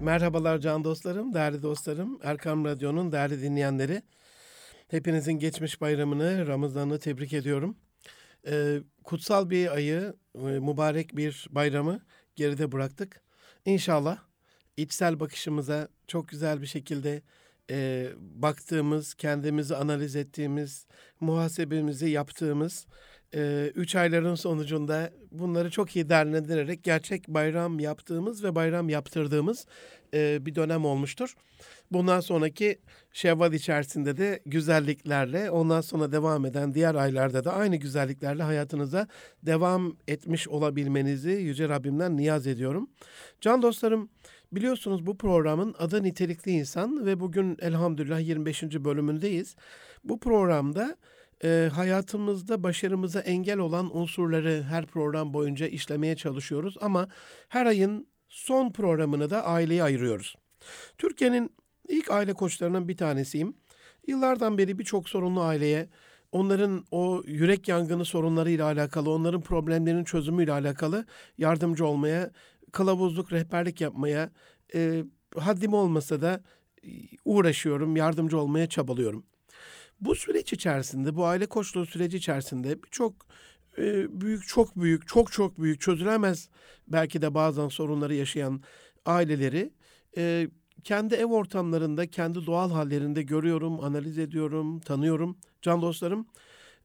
[0.00, 4.02] Merhabalar can dostlarım, değerli dostlarım, Erkam Radyo'nun değerli dinleyenleri.
[4.88, 7.76] Hepinizin geçmiş bayramını, Ramazan'ı tebrik ediyorum.
[8.46, 12.00] Ee, kutsal bir ayı, e, mübarek bir bayramı
[12.36, 13.20] geride bıraktık.
[13.64, 14.18] İnşallah
[14.76, 17.22] içsel bakışımıza çok güzel bir şekilde
[17.70, 20.86] e, baktığımız, kendimizi analiz ettiğimiz,
[21.20, 22.86] muhasebemizi yaptığımız
[23.34, 29.66] e, üç ayların sonucunda bunları çok iyi değerlendirerek gerçek bayram yaptığımız ve bayram yaptırdığımız
[30.14, 31.34] e, bir dönem olmuştur.
[31.92, 32.78] Bundan sonraki
[33.12, 39.06] Şevval içerisinde de güzelliklerle, ondan sonra devam eden diğer aylarda da aynı güzelliklerle hayatınıza
[39.42, 42.90] devam etmiş olabilmenizi Yüce Rabbimden niyaz ediyorum.
[43.40, 44.08] Can dostlarım,
[44.52, 48.62] biliyorsunuz bu programın adı Nitelikli İnsan ve bugün elhamdülillah 25.
[48.62, 49.56] bölümündeyiz.
[50.04, 50.96] Bu programda
[51.44, 57.08] e, hayatımızda başarımıza engel olan unsurları her program boyunca işlemeye çalışıyoruz ama
[57.48, 60.36] her ayın son programını da aileye ayırıyoruz.
[60.98, 61.50] Türkiye'nin
[61.88, 63.56] ilk aile koçlarından bir tanesiyim.
[64.06, 65.88] Yıllardan beri birçok sorunlu aileye
[66.32, 71.06] onların o yürek yangını sorunlarıyla alakalı, onların problemlerinin çözümüyle alakalı
[71.38, 72.30] yardımcı olmaya,
[72.72, 74.30] kılavuzluk, rehberlik yapmaya,
[74.74, 75.04] e,
[75.36, 76.40] haddim olmasa da
[77.24, 79.24] uğraşıyorum, yardımcı olmaya çabalıyorum.
[80.00, 83.26] Bu süreç içerisinde, bu aile koçluğu süreci içerisinde birçok
[83.78, 86.48] e, büyük, çok büyük, çok çok büyük, çözülemez
[86.88, 88.62] belki de bazen sorunları yaşayan
[89.06, 89.72] aileleri
[90.16, 90.48] e,
[90.84, 96.26] kendi ev ortamlarında, kendi doğal hallerinde görüyorum, analiz ediyorum, tanıyorum can dostlarım.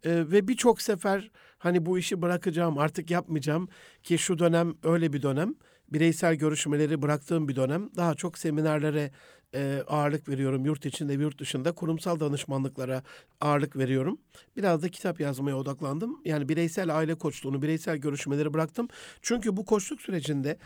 [0.03, 3.67] E, ve birçok sefer hani bu işi bırakacağım, artık yapmayacağım
[4.03, 5.55] ki şu dönem öyle bir dönem.
[5.89, 7.89] Bireysel görüşmeleri bıraktığım bir dönem.
[7.95, 9.11] Daha çok seminerlere
[9.55, 10.65] e, ağırlık veriyorum.
[10.65, 13.03] Yurt içinde yurt dışında kurumsal danışmanlıklara
[13.41, 14.17] ağırlık veriyorum.
[14.57, 16.21] Biraz da kitap yazmaya odaklandım.
[16.25, 18.87] Yani bireysel aile koçluğunu, bireysel görüşmeleri bıraktım.
[19.21, 20.57] Çünkü bu koçluk sürecinde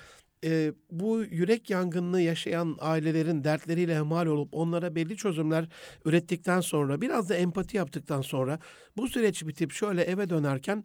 [0.44, 5.70] e, bu yürek yangınını yaşayan ailelerin dertleriyle hemal olup onlara belli çözümler
[6.06, 8.60] ürettikten sonra biraz da empati yaptıktan sonra
[8.98, 10.84] bu süreç bitip şöyle eve dönerken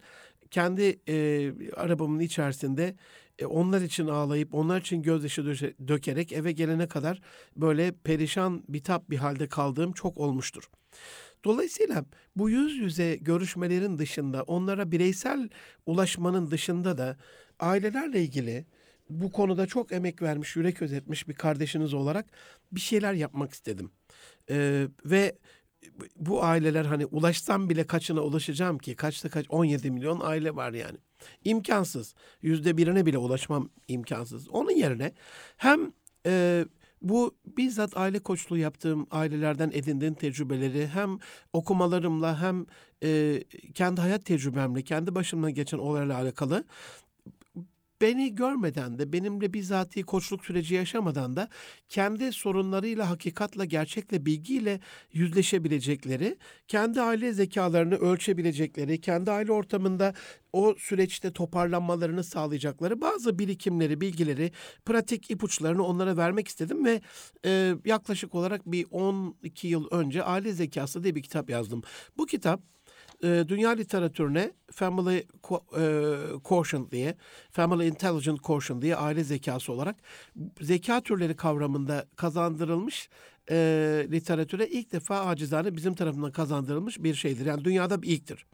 [0.50, 2.94] kendi e, arabamın içerisinde
[3.38, 5.44] e, onlar için ağlayıp onlar için gözyaşı
[5.88, 7.20] dökerek eve gelene kadar
[7.56, 10.70] böyle perişan bitap bir halde kaldığım çok olmuştur.
[11.44, 12.04] Dolayısıyla
[12.36, 15.48] bu yüz yüze görüşmelerin dışında onlara bireysel
[15.86, 17.16] ulaşmanın dışında da
[17.60, 18.66] ailelerle ilgili
[19.10, 22.26] bu konuda çok emek vermiş, yürek özetmiş bir kardeşiniz olarak
[22.72, 23.90] bir şeyler yapmak istedim.
[24.50, 25.38] Ee, ve
[26.16, 28.96] bu aileler hani ulaşsam bile kaçına ulaşacağım ki?
[28.96, 29.46] Kaçta kaç?
[29.48, 30.98] 17 milyon aile var yani.
[31.44, 32.14] İmkansız.
[32.42, 34.48] Yüzde birine bile ulaşmam imkansız.
[34.48, 35.12] Onun yerine
[35.56, 35.92] hem
[36.26, 36.64] e,
[37.02, 41.18] bu bizzat aile koçluğu yaptığım ailelerden edindiğim tecrübeleri hem
[41.52, 42.66] okumalarımla hem
[43.04, 43.42] e,
[43.74, 46.64] kendi hayat tecrübemle, kendi başımdan geçen olaylarla alakalı
[48.02, 51.48] beni görmeden de benimle bizatihi koçluk süreci yaşamadan da
[51.88, 54.80] kendi sorunlarıyla, hakikatla, gerçekle, bilgiyle
[55.12, 56.36] yüzleşebilecekleri,
[56.68, 60.14] kendi aile zekalarını ölçebilecekleri, kendi aile ortamında
[60.52, 64.52] o süreçte toparlanmalarını sağlayacakları bazı birikimleri, bilgileri,
[64.84, 67.00] pratik ipuçlarını onlara vermek istedim ve
[67.44, 71.82] e, yaklaşık olarak bir 12 yıl önce Aile Zekası diye bir kitap yazdım.
[72.18, 72.62] Bu kitap
[73.22, 75.24] e, dünya literatürüne Family e,
[76.44, 77.16] Quotient diye,
[77.50, 79.96] Family Intelligent Quotient diye aile zekası olarak
[80.60, 83.08] zeka türleri kavramında kazandırılmış
[83.50, 83.56] e,
[84.10, 87.46] literatüre ilk defa acizane bizim tarafından kazandırılmış bir şeydir.
[87.46, 88.46] Yani dünyada bir ilktir.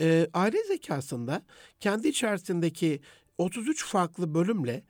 [0.00, 1.42] E, aile zekasında
[1.80, 3.00] kendi içerisindeki
[3.38, 4.82] 33 farklı bölümle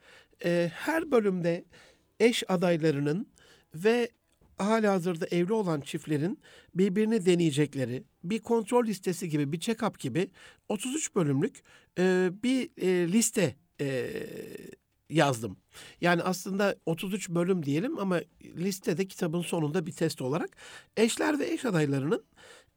[0.45, 1.65] e, her bölümde
[2.19, 3.27] eş adaylarının
[3.75, 4.09] ve
[4.57, 6.39] hala hazırda evli olan çiftlerin
[6.75, 10.29] birbirini deneyecekleri bir kontrol listesi gibi bir check-up gibi
[10.69, 11.63] 33 bölümlük
[11.99, 14.09] e, bir e, liste e,
[15.09, 15.57] yazdım.
[16.01, 20.49] Yani aslında 33 bölüm diyelim ama listede kitabın sonunda bir test olarak
[20.97, 22.23] eşler ve eş adaylarının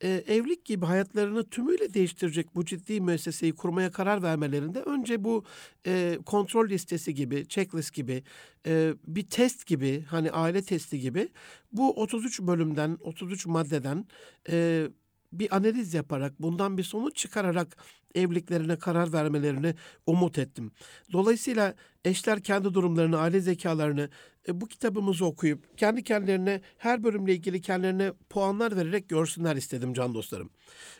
[0.03, 5.45] e, evlilik gibi hayatlarını tümüyle değiştirecek bu ciddi müesseseyi kurmaya karar vermelerinde önce bu
[5.87, 8.23] e, kontrol listesi gibi, checklist gibi,
[8.67, 11.29] e, bir test gibi, hani aile testi gibi
[11.73, 14.05] bu 33 bölümden, 33 maddeden
[14.51, 14.89] e,
[15.33, 17.77] bir analiz yaparak, bundan bir sonuç çıkararak
[18.15, 19.75] evliliklerine karar vermelerini
[20.07, 20.73] umut ettim.
[21.13, 21.75] Dolayısıyla
[22.05, 24.09] eşler kendi durumlarını, aile zekalarını
[24.49, 30.15] e, bu kitabımızı okuyup kendi kendilerine her bölümle ilgili kendilerine puanlar vererek görsünler istedim can
[30.15, 30.51] dostlarım.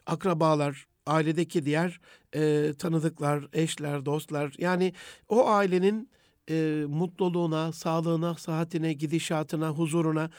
[0.07, 2.01] Akrabalar, ailedeki diğer
[2.35, 4.95] e, tanıdıklar, eşler, dostlar yani
[5.29, 6.11] o ailenin
[6.51, 10.31] e, mutluluğuna, sağlığına, sıhhatine, gidişatına, huzuruna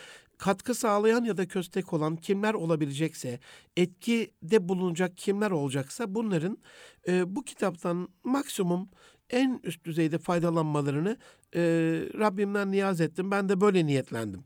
[0.42, 3.40] katkı sağlayan ya da köstek olan kimler olabilecekse,
[3.78, 6.58] etkide bulunacak kimler olacaksa bunların
[7.08, 8.90] e, bu kitaptan maksimum
[9.30, 11.18] en üst düzeyde faydalanmalarını
[11.56, 11.62] e,
[12.20, 13.32] Rabbimden niyaz ettim.
[13.32, 14.44] Ben de böyle niyetlendim.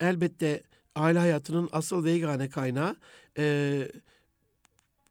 [0.00, 0.62] Elbette
[0.94, 2.96] aile hayatının asıl ve yegane kaynağı
[3.38, 3.88] e,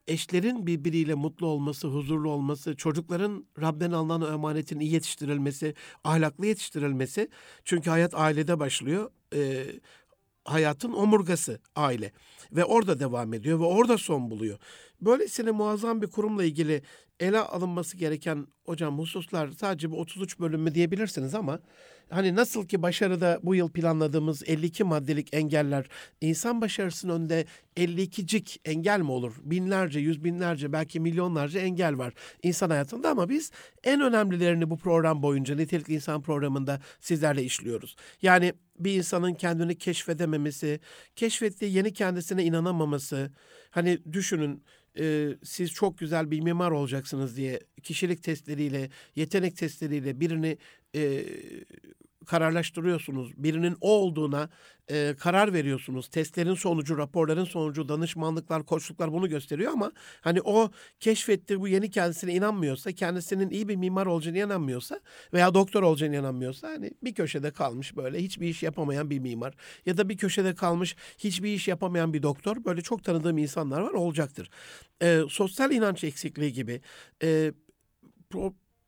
[0.07, 5.73] eşlerin birbiriyle mutlu olması, huzurlu olması, çocukların Rabben alınan emanetin iyi yetiştirilmesi,
[6.03, 7.29] ahlaklı yetiştirilmesi.
[7.65, 9.11] Çünkü hayat ailede başlıyor.
[9.33, 9.65] E,
[10.45, 12.11] hayatın omurgası aile
[12.51, 14.57] ve orada devam ediyor ve orada son buluyor.
[15.01, 16.81] Böylesine muazzam bir kurumla ilgili
[17.19, 21.59] ele alınması gereken hocam hususlar sadece bu 33 bölüm mü diyebilirsiniz ama
[22.09, 25.85] hani nasıl ki başarıda bu yıl planladığımız 52 maddelik engeller
[26.21, 27.45] insan başarısının önünde
[27.77, 29.33] 52'cik engel mi olur?
[29.43, 32.13] Binlerce, yüz binlerce belki milyonlarca engel var
[32.43, 33.51] insan hayatında ama biz
[33.83, 37.95] en önemlilerini bu program boyunca nitelikli insan programında sizlerle işliyoruz.
[38.21, 40.79] Yani bir insanın kendini keşfedememesi,
[41.15, 43.31] keşfettiği yeni kendisine inanamaması.
[43.69, 44.63] Hani düşünün
[44.99, 50.57] e, siz çok güzel bir mimar olacaksınız diye kişilik testleriyle, yetenek testleriyle birini
[50.95, 51.25] e,
[52.25, 53.31] kararlaştırıyorsunuz.
[53.37, 54.49] Birinin o olduğuna
[54.91, 56.07] e, karar veriyorsunuz.
[56.07, 59.91] Testlerin sonucu, raporların sonucu, danışmanlıklar, koçluklar bunu gösteriyor ama
[60.21, 64.99] hani o keşfettiği bu yeni kendisine inanmıyorsa, kendisinin iyi bir mimar olacağını inanmıyorsa
[65.33, 69.53] veya doktor olacağını inanmıyorsa hani bir köşede kalmış böyle hiçbir iş yapamayan bir mimar
[69.85, 73.91] ya da bir köşede kalmış hiçbir iş yapamayan bir doktor böyle çok tanıdığım insanlar var
[73.91, 74.49] olacaktır.
[75.01, 76.81] E, sosyal inanç eksikliği gibi
[77.23, 77.51] e,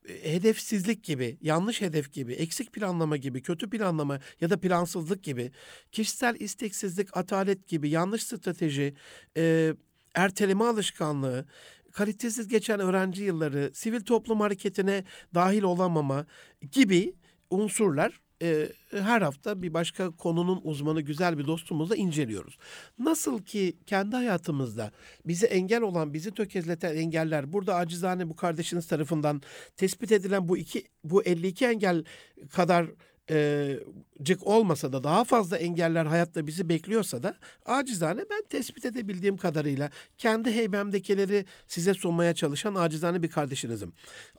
[0.08, 5.52] hedefsizlik gibi, yanlış hedef gibi, eksik planlama gibi, kötü planlama ya da plansızlık gibi,
[5.92, 8.96] kişisel isteksizlik, atalet gibi, yanlış strateji,
[9.38, 9.74] e,
[10.16, 11.46] erteleme alışkanlığı,
[11.92, 16.26] kalitesiz geçen öğrenci yılları, sivil toplum hareketine dahil olamama
[16.72, 17.14] gibi
[17.50, 22.58] unsurlar e, her hafta bir başka konunun uzmanı güzel bir dostumuzla inceliyoruz.
[23.00, 24.92] Nasıl ki kendi hayatımızda
[25.26, 29.42] bizi engel olan, bizi tökezleten engeller burada acizane bu kardeşiniz tarafından
[29.78, 32.04] tespit edilen bu iki bu 52 engel
[32.52, 32.88] kadar
[33.30, 33.80] e,
[34.24, 37.36] cık olmasa da daha fazla engeller hayatta bizi bekliyorsa da
[37.66, 43.94] acizane ben tespit edebildiğim kadarıyla kendi heybemdekileri size sunmaya çalışan acizane bir kardeşinizim.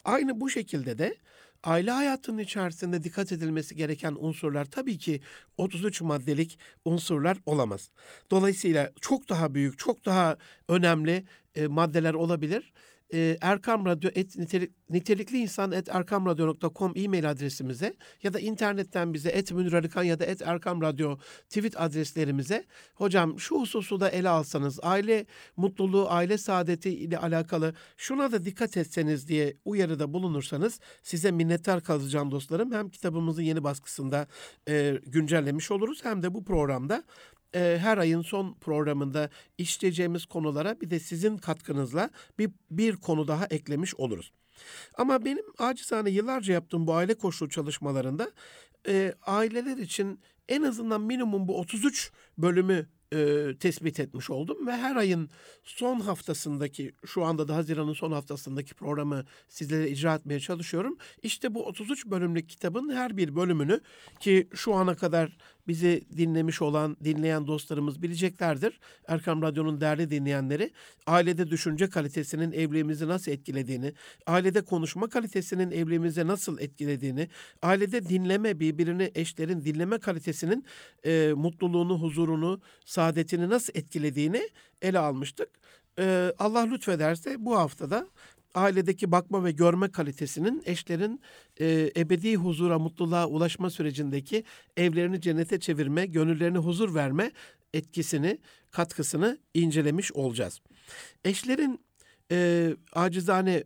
[0.04, 1.16] Aynı bu şekilde de
[1.64, 5.20] aile hayatının içerisinde dikkat edilmesi gereken unsurlar tabii ki
[5.56, 7.90] 33 maddelik unsurlar olamaz.
[8.30, 10.36] Dolayısıyla çok daha büyük, çok daha
[10.68, 11.24] önemli
[11.54, 12.72] e, maddeler olabilir
[13.12, 19.28] e, Erkam Radyo et, nitelik, nitelikli insan et erkamradyo.com e-mail adresimize ya da internetten bize
[19.28, 21.18] et Münir Arıkan ya da et Erkam Radyo
[21.50, 22.64] tweet adreslerimize
[22.94, 25.26] hocam şu hususu da ele alsanız aile
[25.56, 32.30] mutluluğu, aile saadeti ile alakalı şuna da dikkat etseniz diye uyarıda bulunursanız size minnettar kalacağım
[32.30, 32.72] dostlarım.
[32.72, 34.26] Hem kitabımızın yeni baskısında
[34.68, 37.04] e, güncellemiş oluruz hem de bu programda
[37.54, 43.46] e, her ayın son programında işleyeceğimiz konulara bir de sizin katkınızla bir, bir konu daha
[43.46, 44.32] eklemiş oluruz.
[44.94, 48.30] Ama benim acizane yıllarca yaptığım bu aile koşulu çalışmalarında
[48.88, 54.96] e, aileler için en azından minimum bu 33 bölümü e, tespit etmiş oldum ve her
[54.96, 55.30] ayın
[55.64, 60.98] son haftasındaki şu anda da Haziran'ın son haftasındaki programı sizlere icra etmeye çalışıyorum.
[61.22, 63.80] İşte bu 33 bölümlük kitabın her bir bölümünü
[64.20, 65.36] ki şu ana kadar
[65.68, 68.80] bizi dinlemiş olan, dinleyen dostlarımız bileceklerdir.
[69.08, 70.70] Erkam Radyo'nun değerli dinleyenleri
[71.06, 73.92] ailede düşünce kalitesinin evliliğimizi nasıl etkilediğini,
[74.26, 77.28] ailede konuşma kalitesinin evliliğimizi nasıl etkilediğini,
[77.62, 80.64] ailede dinleme, birbirini eşlerin dinleme kalitesinin
[81.04, 84.48] e, mutluluğunu, huzurunu, saadetini nasıl etkilediğini
[84.82, 85.48] ele almıştık.
[85.98, 88.08] E, Allah lütfederse bu haftada
[88.58, 91.20] ailedeki bakma ve görme kalitesinin eşlerin
[91.60, 94.44] e, ebedi huzura, mutluluğa ulaşma sürecindeki
[94.76, 97.32] evlerini cennete çevirme, gönüllerine huzur verme
[97.72, 98.38] etkisini,
[98.70, 100.60] katkısını incelemiş olacağız.
[101.24, 101.80] Eşlerin
[102.32, 103.64] e, acizane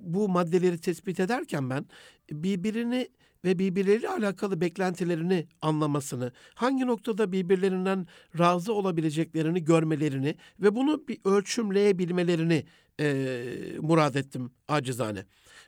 [0.00, 1.86] bu maddeleri tespit ederken ben
[2.30, 3.08] birbirini
[3.44, 8.06] ve birbirleriyle alakalı beklentilerini anlamasını, hangi noktada birbirlerinden
[8.38, 12.64] razı olabileceklerini görmelerini ve bunu bir ölçümleyebilmelerini
[13.00, 13.34] e,
[13.80, 15.24] murad ettim acizane.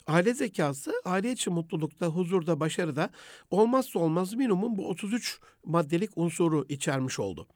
[0.07, 3.11] Aile zekası aile içi mutlulukta, huzurda, başarıda
[3.51, 7.49] olmazsa olmaz minimum bu 33 maddelik unsuru içermiş oldu.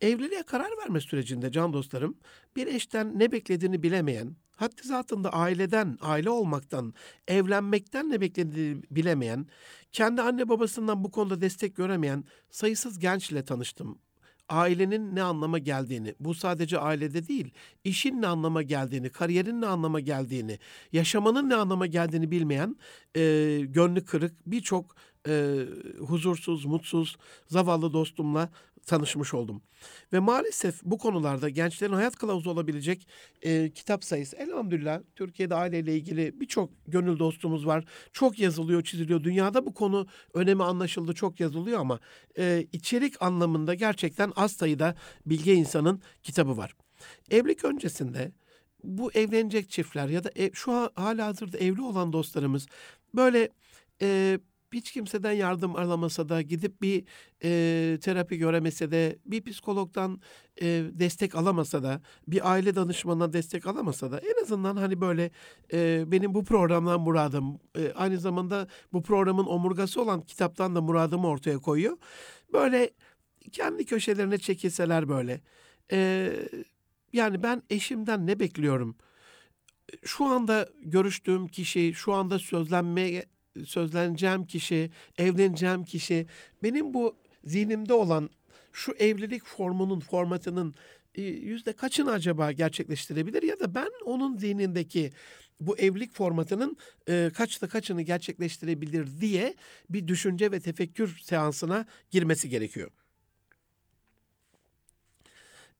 [0.00, 2.16] Evliliğe karar verme sürecinde can dostlarım
[2.56, 6.94] bir eşten ne beklediğini bilemeyen, haddi zatında aileden, aile olmaktan,
[7.28, 9.46] evlenmekten ne beklediğini bilemeyen,
[9.92, 13.98] kendi anne babasından bu konuda destek göremeyen sayısız gençle tanıştım.
[14.48, 17.50] Ailenin ne anlama geldiğini, bu sadece ailede değil,
[17.84, 20.58] işin ne anlama geldiğini, kariyerin ne anlama geldiğini,
[20.92, 22.76] yaşamanın ne anlama geldiğini bilmeyen,
[23.16, 24.96] e, gönlü kırık birçok
[25.28, 25.64] e,
[25.98, 28.50] huzursuz, mutsuz, zavallı dostumla
[28.84, 29.62] tanışmış oldum.
[30.12, 33.08] Ve maalesef bu konularda gençlerin hayat kılavuzu olabilecek
[33.42, 37.84] e, kitap sayısı elhamdülillah Türkiye'de aileyle ilgili birçok gönül dostumuz var.
[38.12, 39.24] Çok yazılıyor, çiziliyor.
[39.24, 42.00] Dünyada bu konu önemi anlaşıldı, çok yazılıyor ama
[42.38, 44.94] e, içerik anlamında gerçekten az sayıda
[45.26, 46.74] bilge insanın kitabı var.
[47.30, 48.32] Evlilik öncesinde
[48.84, 52.66] bu evlenecek çiftler ya da ev, şu an hala hazırda evli olan dostlarımız
[53.14, 53.48] böyle
[54.02, 54.38] e,
[54.74, 57.04] hiç kimseden yardım aramasa da gidip bir
[57.44, 60.20] e, terapi göremese de bir psikologdan
[60.62, 65.30] e, destek alamasa da bir aile danışmanına destek alamasa da en azından hani böyle
[65.72, 71.28] e, benim bu programdan muradım e, aynı zamanda bu programın omurgası olan kitaptan da muradımı
[71.28, 71.96] ortaya koyuyor.
[72.52, 72.90] Böyle
[73.52, 75.40] kendi köşelerine çekilseler böyle.
[75.92, 76.30] E,
[77.12, 78.96] yani ben eşimden ne bekliyorum?
[80.04, 83.24] Şu anda görüştüğüm kişi, şu anda sözlenmeye
[83.66, 86.26] sözleneceğim kişi, evleneceğim kişi
[86.62, 88.30] benim bu zihnimde olan
[88.72, 90.74] şu evlilik formunun, formatının
[91.14, 95.12] e, yüzde kaçını acaba gerçekleştirebilir ya da ben onun zihnindeki
[95.60, 96.76] bu evlilik formatının
[97.08, 99.54] e, kaçta kaçını gerçekleştirebilir diye
[99.90, 102.90] bir düşünce ve tefekkür seansına girmesi gerekiyor.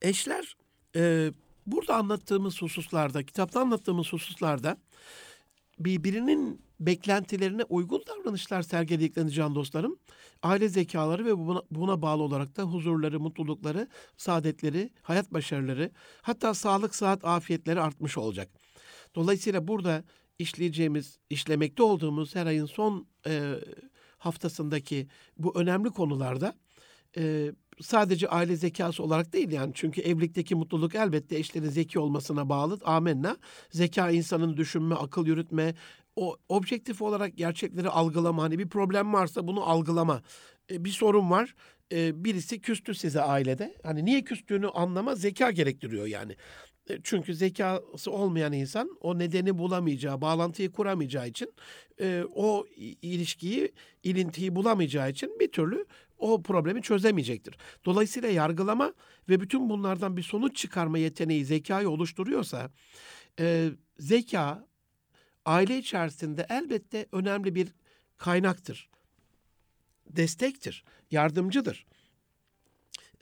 [0.02, 0.56] Eşler
[0.96, 1.32] e,
[1.66, 4.76] burada anlattığımız hususlarda, kitapta anlattığımız hususlarda
[5.78, 9.98] birbirinin beklentilerine uygun davranışlar sergilediklerini can dostlarım,
[10.42, 15.90] aile zekaları ve buna, buna bağlı olarak da huzurları, mutlulukları, saadetleri, hayat başarıları,
[16.22, 18.48] hatta sağlık, sıhhat, afiyetleri artmış olacak.
[19.14, 20.04] Dolayısıyla burada
[20.38, 23.54] işleyeceğimiz, işlemekte olduğumuz her ayın son e,
[24.18, 26.54] haftasındaki bu önemli konularda
[27.16, 32.78] e, sadece aile zekası olarak değil yani çünkü evlilikteki mutluluk elbette eşlerin zeki olmasına bağlı
[32.84, 33.36] amenna.
[33.70, 35.74] Zeka insanın düşünme, akıl yürütme,
[36.16, 40.22] o objektif olarak gerçekleri algılama hani bir problem varsa bunu algılama.
[40.70, 41.54] E, bir sorun var.
[41.92, 43.74] E, birisi küstü size ailede.
[43.82, 46.36] Hani niye küstüğünü anlama zeka gerektiriyor yani.
[46.90, 51.52] E, çünkü zekası olmayan insan o nedeni bulamayacağı, bağlantıyı kuramayacağı için
[52.00, 52.66] e, o
[53.02, 55.86] ilişkiyi, ilintiyi bulamayacağı için bir türlü
[56.18, 57.58] o problemi çözemeyecektir.
[57.84, 58.94] Dolayısıyla yargılama
[59.28, 62.70] ve bütün bunlardan bir sonuç çıkarma yeteneği zekayı oluşturuyorsa
[63.40, 63.68] e,
[63.98, 64.66] zeka
[65.44, 67.74] aile içerisinde elbette önemli bir
[68.18, 68.90] kaynaktır.
[70.06, 71.86] Destektir, yardımcıdır.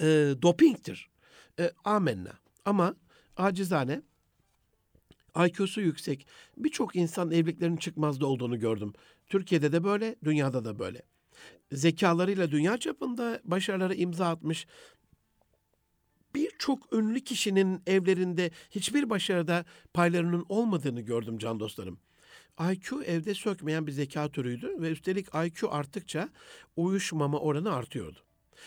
[0.01, 0.05] E,
[0.43, 1.11] dopingtir.
[1.59, 2.33] E, amenna.
[2.65, 2.97] Ama
[3.37, 4.03] acizane
[5.47, 6.27] IQ'su yüksek
[6.57, 8.93] birçok insan evliliklerinin çıkmazda olduğunu gördüm.
[9.27, 11.03] Türkiye'de de böyle, dünyada da böyle.
[11.73, 14.67] Zekalarıyla dünya çapında başarılara imza atmış
[16.35, 19.65] birçok ünlü kişinin evlerinde hiçbir başarıda
[19.95, 21.99] paylarının olmadığını gördüm can dostlarım.
[22.61, 26.29] IQ evde sökmeyen bir zeka türüydü ve üstelik IQ arttıkça
[26.77, 28.19] uyuşmama oranı artıyordu.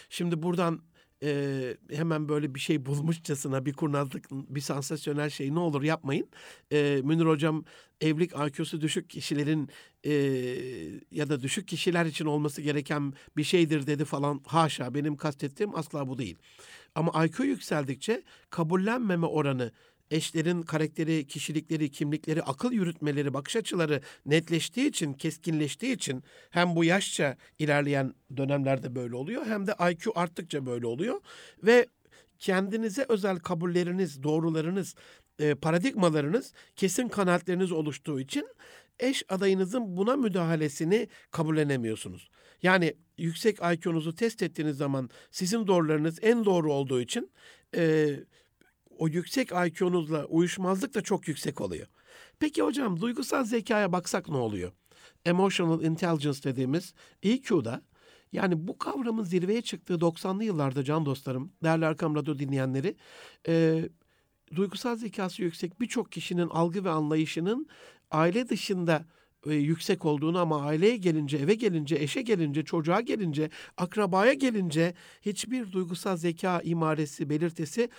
[0.09, 0.81] Şimdi buradan
[1.23, 6.27] e, hemen böyle bir şey bulmuşçasına bir kurnazlık, bir sansasyonel şey ne olur yapmayın.
[6.71, 7.65] E, Münir Hocam
[8.01, 9.69] evlilik IQ'su düşük kişilerin
[10.03, 10.13] e,
[11.11, 14.41] ya da düşük kişiler için olması gereken bir şeydir dedi falan.
[14.45, 16.37] Haşa benim kastettiğim asla bu değil.
[16.95, 19.71] Ama IQ yükseldikçe kabullenmeme oranı
[20.11, 27.37] eşlerin karakteri, kişilikleri, kimlikleri, akıl yürütmeleri, bakış açıları netleştiği için, keskinleştiği için hem bu yaşça
[27.59, 31.21] ilerleyen dönemlerde böyle oluyor hem de IQ arttıkça böyle oluyor
[31.63, 31.87] ve
[32.39, 34.95] kendinize özel kabulleriniz, doğrularınız,
[35.39, 38.47] e, paradigmalarınız, kesin kanaatleriniz oluştuğu için
[38.99, 42.29] eş adayınızın buna müdahalesini kabullenemiyorsunuz.
[42.63, 47.31] Yani yüksek IQ'nuzu test ettiğiniz zaman sizin doğrularınız en doğru olduğu için
[47.75, 48.09] e,
[48.97, 51.87] o yüksek IQ'nuzla uyuşmazlık da çok yüksek oluyor.
[52.39, 54.71] Peki hocam duygusal zekaya baksak ne oluyor?
[55.25, 57.81] Emotional intelligence dediğimiz EQ'da
[58.31, 62.95] yani bu kavramın zirveye çıktığı 90'lı yıllarda can dostlarım, değerli Arkam Radyo dinleyenleri,
[63.47, 63.83] e,
[64.55, 67.67] duygusal zekası yüksek birçok kişinin algı ve anlayışının
[68.11, 69.05] aile dışında
[69.45, 75.71] e, yüksek olduğunu ama aileye gelince, eve gelince, eşe gelince, çocuğa gelince, akrabaya gelince hiçbir
[75.71, 77.89] duygusal zeka imaresi, belirtisi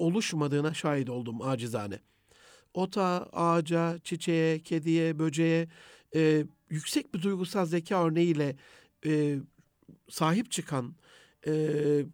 [0.00, 1.98] oluşmadığına şahit oldum acizane.
[2.74, 5.68] Ota, ağaca, çiçeğe, kediye, böceğe
[6.14, 8.56] e, yüksek bir duygusal zeka örneğiyle
[9.06, 9.38] e,
[10.08, 10.94] sahip çıkan
[11.46, 11.52] e,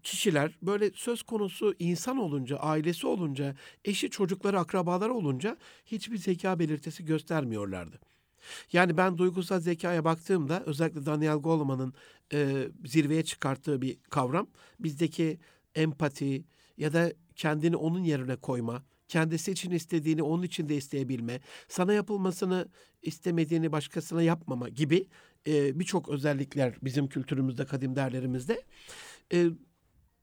[0.02, 7.04] kişiler böyle söz konusu insan olunca, ailesi olunca, eşi, çocukları, akrabaları olunca hiçbir zeka belirtisi
[7.04, 7.98] göstermiyorlardı.
[8.72, 11.94] Yani ben duygusal zekaya baktığımda özellikle Daniel Goleman'ın
[12.32, 14.46] e, zirveye çıkarttığı bir kavram
[14.80, 15.38] bizdeki
[15.74, 16.44] empati
[16.76, 22.68] ya da kendini onun yerine koyma, kendisi için istediğini onun için de isteyebilme, sana yapılmasını
[23.02, 25.08] istemediğini başkasına yapmama gibi
[25.46, 28.62] e, birçok özellikler bizim kültürümüzde, kadim değerlerimizde.
[29.32, 29.46] E,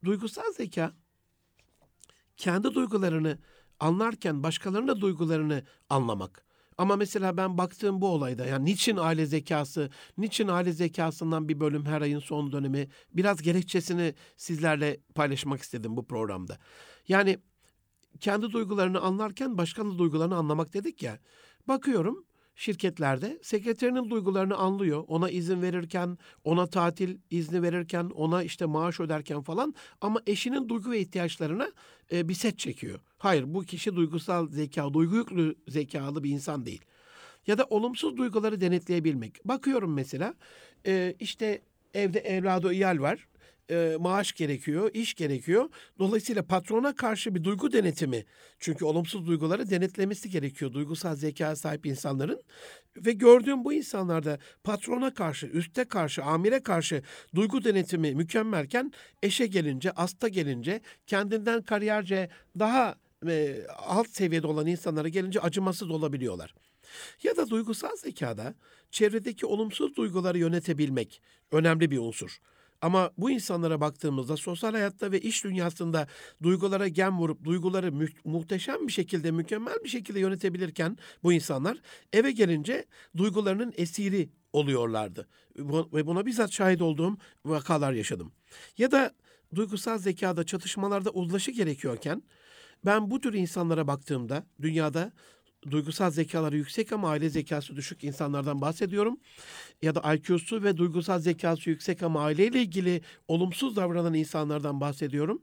[0.03, 0.93] duygusal zeka
[2.37, 3.39] kendi duygularını
[3.79, 6.45] anlarken başkalarının da duygularını anlamak.
[6.77, 11.85] Ama mesela ben baktığım bu olayda yani niçin aile zekası, niçin aile zekasından bir bölüm
[11.85, 16.57] her ayın son dönemi biraz gerekçesini sizlerle paylaşmak istedim bu programda.
[17.07, 17.37] Yani
[18.19, 21.19] kendi duygularını anlarken başkanın duygularını anlamak dedik ya.
[21.67, 25.03] Bakıyorum şirketlerde sekreterinin duygularını anlıyor.
[25.07, 30.91] Ona izin verirken, ona tatil izni verirken, ona işte maaş öderken falan ama eşinin duygu
[30.91, 31.71] ve ihtiyaçlarına
[32.11, 32.99] e, bir set çekiyor.
[33.17, 36.81] Hayır bu kişi duygusal zeka, duygu yüklü zekalı bir insan değil.
[37.47, 39.45] Ya da olumsuz duyguları denetleyebilmek.
[39.45, 40.33] Bakıyorum mesela
[40.85, 41.61] e, işte
[41.93, 43.27] evde evladı iyal var
[43.69, 45.69] e, maaş gerekiyor, iş gerekiyor.
[45.99, 48.25] Dolayısıyla patrona karşı bir duygu denetimi.
[48.59, 52.41] Çünkü olumsuz duyguları denetlemesi gerekiyor duygusal zeka sahip insanların.
[52.97, 57.03] Ve gördüğüm bu insanlarda patrona karşı, üste karşı, amire karşı
[57.35, 58.91] duygu denetimi mükemmelken
[59.23, 62.29] eşe gelince, asta gelince, kendinden kariyerce
[62.59, 62.95] daha
[63.27, 66.55] e, alt seviyede olan insanlara gelince acımasız olabiliyorlar.
[67.23, 68.55] Ya da duygusal zekada
[68.91, 72.39] çevredeki olumsuz duyguları yönetebilmek önemli bir unsur.
[72.83, 76.07] Ama bu insanlara baktığımızda sosyal hayatta ve iş dünyasında
[76.43, 81.77] duygulara gem vurup duyguları mü- muhteşem bir şekilde, mükemmel bir şekilde yönetebilirken bu insanlar
[82.13, 82.85] eve gelince
[83.17, 85.27] duygularının esiri oluyorlardı.
[85.93, 88.31] Ve buna bizzat şahit olduğum vakalar yaşadım.
[88.77, 89.15] Ya da
[89.55, 92.23] duygusal zekada çatışmalarda uzlaşı gerekiyorken
[92.85, 95.11] ben bu tür insanlara baktığımda dünyada
[95.71, 99.17] duygusal zekaları yüksek ama aile zekası düşük insanlardan bahsediyorum.
[99.81, 105.41] Ya da IQ'su ve duygusal zekası yüksek ama aileyle ilgili olumsuz davranan insanlardan bahsediyorum.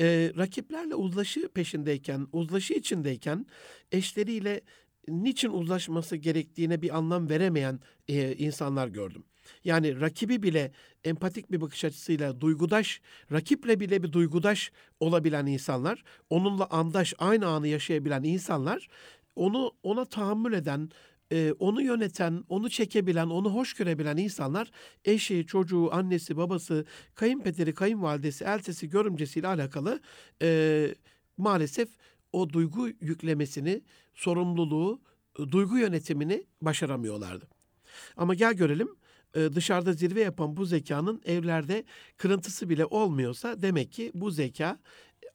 [0.00, 3.46] Ee, rakiplerle uzlaşı peşindeyken, uzlaşı içindeyken
[3.92, 4.60] eşleriyle
[5.08, 9.24] niçin uzlaşması gerektiğine bir anlam veremeyen e, insanlar gördüm.
[9.64, 10.72] Yani rakibi bile
[11.04, 13.00] empatik bir bakış açısıyla duygudaş,
[13.32, 18.88] rakiple bile bir duygudaş olabilen insanlar, onunla andaş, aynı anı yaşayabilen insanlar
[19.38, 20.90] onu ona tahammül eden,
[21.32, 24.70] e, onu yöneten, onu çekebilen, onu hoş görebilen insanlar
[25.04, 30.00] eşi, çocuğu, annesi, babası, kayınpederi, kayınvalidesi, eltisi, görümcesiyle alakalı
[30.42, 30.88] e,
[31.36, 31.88] maalesef
[32.32, 33.82] o duygu yüklemesini,
[34.14, 35.00] sorumluluğu,
[35.50, 37.48] duygu yönetimini başaramıyorlardı.
[38.16, 38.88] Ama gel görelim
[39.34, 41.84] e, dışarıda zirve yapan bu zekanın evlerde
[42.16, 44.78] kırıntısı bile olmuyorsa demek ki bu zeka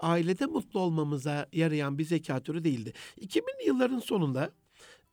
[0.03, 2.93] ailede mutlu olmamıza yarayan bir zeka türü değildi.
[3.21, 4.51] 2000'li yılların sonunda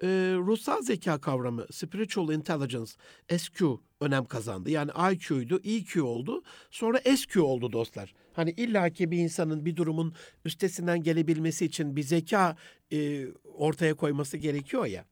[0.03, 2.93] e, ruhsal zeka kavramı, spiritual intelligence,
[3.39, 4.71] SQ önem kazandı.
[4.71, 8.15] Yani IQ'ydu, EQ oldu, sonra SQ oldu dostlar.
[8.33, 12.57] Hani illaki bir insanın bir durumun üstesinden gelebilmesi için bir zeka
[12.93, 15.05] e, ortaya koyması gerekiyor ya.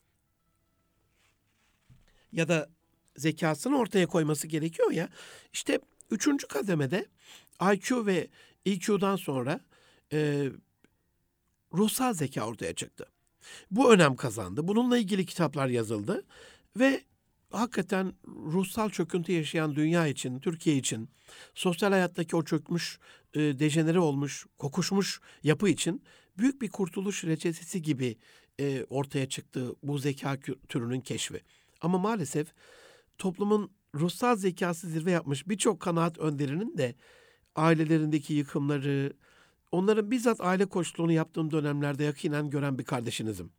[2.33, 2.71] Ya da
[3.17, 5.09] zekasını ortaya koyması gerekiyor ya.
[5.53, 5.79] İşte
[6.11, 7.07] üçüncü kademede
[7.75, 8.29] IQ ve
[8.67, 9.61] EQ'dan sonra
[10.13, 10.51] e,
[11.73, 13.07] ruhsal zeka ortaya çıktı.
[13.71, 14.69] Bu önem kazandı.
[14.69, 16.25] Bununla ilgili kitaplar yazıldı
[16.77, 17.05] ve
[17.51, 21.09] hakikaten ruhsal çöküntü yaşayan dünya için, Türkiye için,
[21.55, 22.99] sosyal hayattaki o çökmüş,
[23.35, 26.03] e, dejenere olmuş, kokuşmuş yapı için
[26.39, 28.17] büyük bir kurtuluş reçetesi gibi
[28.61, 30.37] e, ortaya çıktı bu zeka
[30.69, 31.41] türünün keşfi.
[31.81, 32.49] Ama maalesef
[33.19, 36.95] toplumun ruhsal zekası zirve yapmış birçok kanaat önderinin de
[37.59, 39.13] ailelerindeki yıkımları,
[39.73, 43.51] onların bizzat aile koçluğunu yaptığım dönemlerde yakinen gören bir kardeşinizim.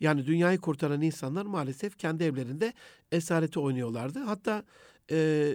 [0.00, 2.72] Yani dünyayı kurtaran insanlar maalesef kendi evlerinde
[3.12, 4.18] esareti oynuyorlardı.
[4.18, 4.64] Hatta
[5.10, 5.48] e,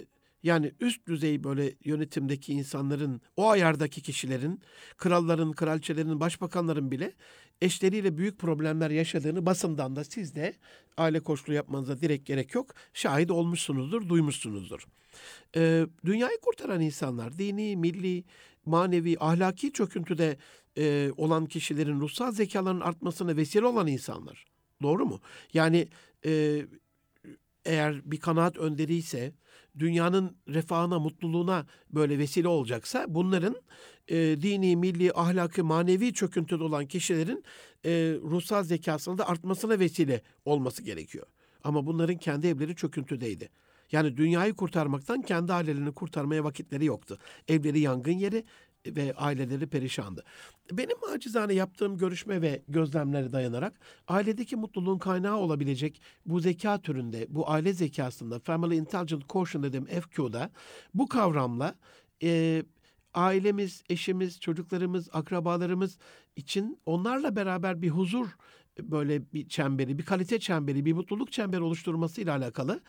[0.44, 4.62] yani üst düzey böyle yönetimdeki insanların, o ayardaki kişilerin,
[4.98, 7.14] kralların, kraliçelerin, başbakanların bile
[7.62, 10.54] eşleriyle büyük problemler yaşadığını basından da siz de
[10.98, 12.74] aile koçluğu yapmanıza direkt gerek yok.
[12.94, 14.86] Şahit olmuşsunuzdur, duymuşsunuzdur.
[15.56, 18.24] Ee, dünyayı kurtaran insanlar, dini, milli,
[18.66, 20.38] manevi, ahlaki çöküntüde
[20.78, 24.46] e, olan kişilerin ruhsal zekalarının artmasına vesile olan insanlar.
[24.82, 25.22] Doğru mu?
[25.54, 25.88] Yani
[26.26, 26.62] e,
[27.66, 29.34] eğer bir kanaat önderi ise,
[29.80, 33.56] dünyanın refahına, mutluluğuna böyle vesile olacaksa bunların
[34.08, 37.44] e, dini, milli, ahlaki, manevi çöküntüde olan kişilerin
[37.86, 37.92] e,
[38.22, 41.28] ruhsal zekasının da artmasına vesile olması gerekiyor.
[41.64, 43.50] Ama bunların kendi evleri çöküntüdeydi.
[43.92, 47.18] Yani dünyayı kurtarmaktan kendi ailelerini kurtarmaya vakitleri yoktu.
[47.48, 48.44] Evleri yangın yeri
[48.88, 50.24] ve aileleri perişandı.
[50.72, 57.50] Benim acizane yaptığım görüşme ve gözlemlere dayanarak ailedeki mutluluğun kaynağı olabilecek bu zeka türünde, bu
[57.50, 60.52] aile zekasında, Family Intelligent Quotient dediğim FQ'da
[60.94, 61.76] bu kavramla
[62.24, 62.64] e,
[63.14, 65.98] ailemiz, eşimiz, çocuklarımız, akrabalarımız
[66.36, 68.28] için onlarla beraber bir huzur
[68.82, 72.82] böyle bir çemberi, bir kalite çemberi, bir mutluluk çemberi oluşturması ile alakalı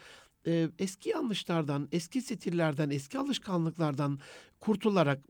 [0.47, 4.19] e, eski yanlışlardan, eski stillerden, eski alışkanlıklardan
[4.61, 5.21] kurtularak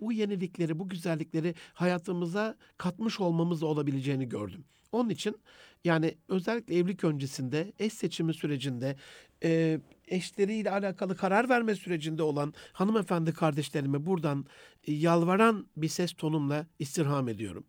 [0.00, 4.64] bu yenilikleri, bu güzellikleri hayatımıza katmış olmamız olabileceğini gördüm.
[4.92, 5.36] Onun için
[5.84, 8.96] yani özellikle evlilik öncesinde, eş seçimi sürecinde,
[9.44, 14.46] e, eşleriyle alakalı karar verme sürecinde olan hanımefendi kardeşlerime buradan
[14.84, 17.64] e, yalvaran bir ses tonumla istirham ediyorum.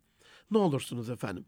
[0.52, 1.46] Ne olursunuz efendim.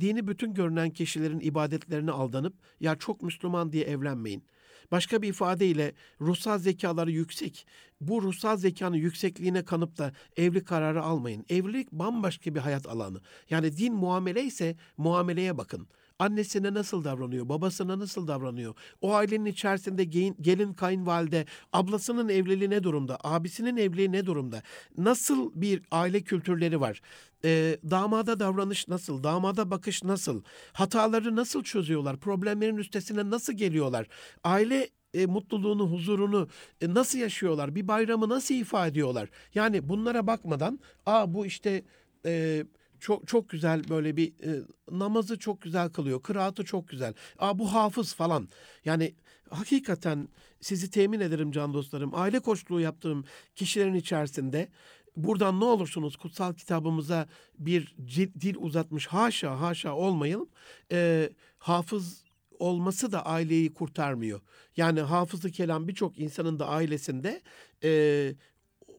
[0.00, 4.44] Dini bütün görünen kişilerin ibadetlerine aldanıp ya çok Müslüman diye evlenmeyin.
[4.90, 7.66] Başka bir ifadeyle ruhsal zekaları yüksek.
[8.00, 11.44] Bu ruhsal zekanın yüksekliğine kanıp da evlilik kararı almayın.
[11.48, 13.20] Evlilik bambaşka bir hayat alanı.
[13.50, 15.88] Yani din muamele ise muameleye bakın.
[16.18, 18.74] Annesine nasıl davranıyor, babasına nasıl davranıyor?
[19.00, 20.04] O ailenin içerisinde
[20.40, 24.62] gelin kayınvalide, ablasının evliliği ne durumda, abisinin evliliği ne durumda?
[24.98, 27.00] Nasıl bir aile kültürleri var?
[27.44, 30.42] E, damada davranış nasıl, damada bakış nasıl?
[30.72, 32.16] Hataları nasıl çözüyorlar?
[32.16, 34.06] Problemlerin üstesine nasıl geliyorlar?
[34.44, 36.48] Aile e, mutluluğunu, huzurunu
[36.80, 37.74] e, nasıl yaşıyorlar?
[37.74, 39.28] Bir bayramı nasıl ifade ediyorlar?
[39.54, 41.84] Yani bunlara bakmadan, aa bu işte...
[42.26, 42.64] E,
[43.00, 46.22] çok çok güzel böyle bir e, namazı çok güzel kılıyor.
[46.22, 47.14] Kıraatı çok güzel.
[47.38, 48.48] Aa bu hafız falan.
[48.84, 49.14] Yani
[49.50, 50.28] hakikaten
[50.60, 52.10] sizi temin ederim can dostlarım.
[52.14, 54.68] Aile koçluğu yaptığım kişilerin içerisinde
[55.16, 57.28] buradan ne olursunuz kutsal kitabımıza
[57.58, 57.94] bir
[58.40, 60.48] dil uzatmış haşa haşa olmayalım.
[60.92, 62.24] E, hafız
[62.58, 64.40] olması da aileyi kurtarmıyor.
[64.76, 67.42] Yani hafızı kelam birçok insanın da ailesinde
[67.84, 68.32] e,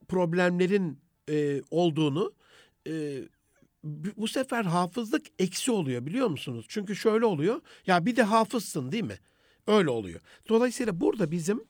[0.08, 2.34] problemlerin e, olduğunu
[2.88, 3.22] e,
[4.18, 6.66] bu sefer hafızlık eksi oluyor biliyor musunuz?
[6.70, 7.62] Çünkü şöyle oluyor.
[7.88, 9.20] Ya bir de hafızsın değil mi?
[9.68, 10.20] Öyle oluyor.
[10.50, 11.64] Dolayısıyla burada bizim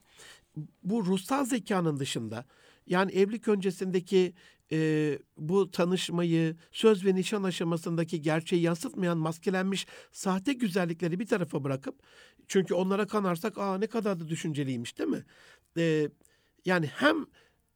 [0.83, 2.45] bu ruhsal zekanın dışında
[2.87, 4.33] yani evlilik öncesindeki
[4.71, 11.95] e, bu tanışmayı, söz ve nişan aşamasındaki gerçeği yansıtmayan maskelenmiş sahte güzellikleri bir tarafa bırakıp
[12.47, 15.25] çünkü onlara kanarsak aa ne kadar da düşünceliymiş değil mi?
[15.77, 16.09] E,
[16.65, 17.25] yani hem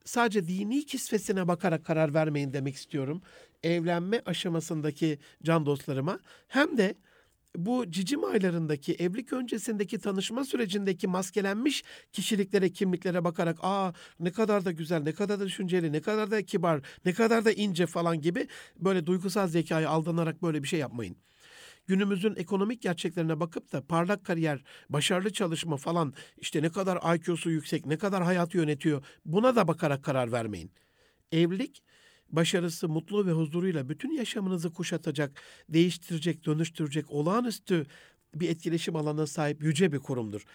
[0.06, 3.22] sadece dini kisvesine bakarak karar vermeyin demek istiyorum.
[3.64, 6.96] Evlenme aşamasındaki can dostlarıma hem de
[7.58, 14.72] bu cicim aylarındaki evlilik öncesindeki tanışma sürecindeki maskelenmiş kişiliklere, kimliklere bakarak aa ne kadar da
[14.72, 18.48] güzel, ne kadar da düşünceli, ne kadar da kibar, ne kadar da ince falan gibi
[18.78, 21.18] böyle duygusal zekaya aldanarak böyle bir şey yapmayın
[21.88, 27.86] günümüzün ekonomik gerçeklerine bakıp da parlak kariyer, başarılı çalışma falan işte ne kadar IQ'su yüksek,
[27.86, 30.72] ne kadar hayatı yönetiyor buna da bakarak karar vermeyin.
[31.32, 31.84] Evlilik
[32.30, 37.86] başarısı, mutlu ve huzuruyla bütün yaşamınızı kuşatacak, değiştirecek, dönüştürecek olağanüstü
[38.36, 40.46] bir etkileşim alanına sahip yüce bir kurumdur.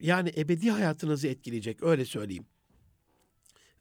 [0.00, 2.46] Yani ebedi hayatınızı etkileyecek öyle söyleyeyim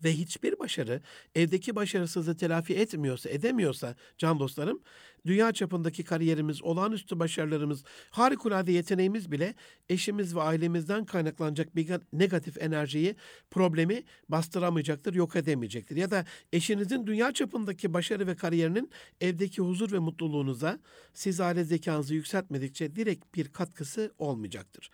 [0.03, 1.01] ve hiçbir başarı
[1.35, 4.81] evdeki başarısızlığı telafi etmiyorsa, edemiyorsa can dostlarım,
[5.25, 9.55] dünya çapındaki kariyerimiz, olağanüstü başarılarımız, harikulade yeteneğimiz bile
[9.89, 13.15] eşimiz ve ailemizden kaynaklanacak bir negatif enerjiyi,
[13.51, 15.95] problemi bastıramayacaktır, yok edemeyecektir.
[15.95, 20.79] Ya da eşinizin dünya çapındaki başarı ve kariyerinin evdeki huzur ve mutluluğunuza
[21.13, 24.89] siz aile zekanızı yükseltmedikçe direkt bir katkısı olmayacaktır.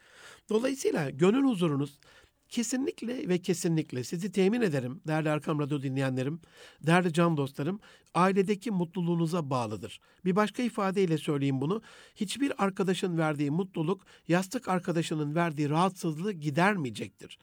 [0.49, 1.99] Dolayısıyla gönül huzurunuz
[2.49, 6.41] Kesinlikle ve kesinlikle sizi temin ederim değerli Arkam Radyo dinleyenlerim,
[6.81, 7.79] değerli can dostlarım,
[8.13, 9.99] ailedeki mutluluğunuza bağlıdır.
[10.25, 11.81] Bir başka ifadeyle söyleyeyim bunu,
[12.15, 17.39] hiçbir arkadaşın verdiği mutluluk yastık arkadaşının verdiği rahatsızlığı gidermeyecektir.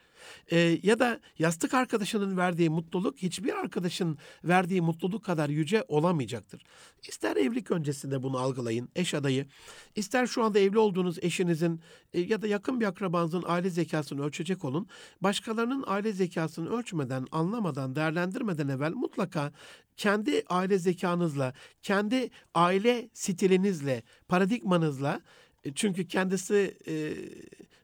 [0.50, 6.62] Ee, ya da yastık arkadaşının verdiği mutluluk hiçbir arkadaşın verdiği mutluluk kadar yüce olamayacaktır.
[7.08, 9.46] İster evlilik öncesinde bunu algılayın, eş adayı,
[9.94, 11.80] ister şu anda evli olduğunuz eşinizin
[12.12, 14.88] e, ya da yakın bir akrabanızın aile zekasını ölçecek olun.
[15.20, 19.52] Başkalarının aile zekasını ölçmeden, anlamadan, değerlendirmeden evvel mutlaka
[19.96, 25.20] kendi aile zekanızla, kendi aile stilinizle, paradigmanızla
[25.64, 27.14] e, çünkü kendisi e,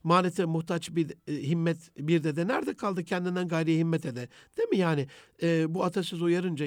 [0.03, 2.47] manete muhtaç bir e, himmet bir dede.
[2.47, 5.07] Nerede kaldı kendinden gayri himmet ede değil mi yani?
[5.43, 6.67] E, bu atasöz uyarınca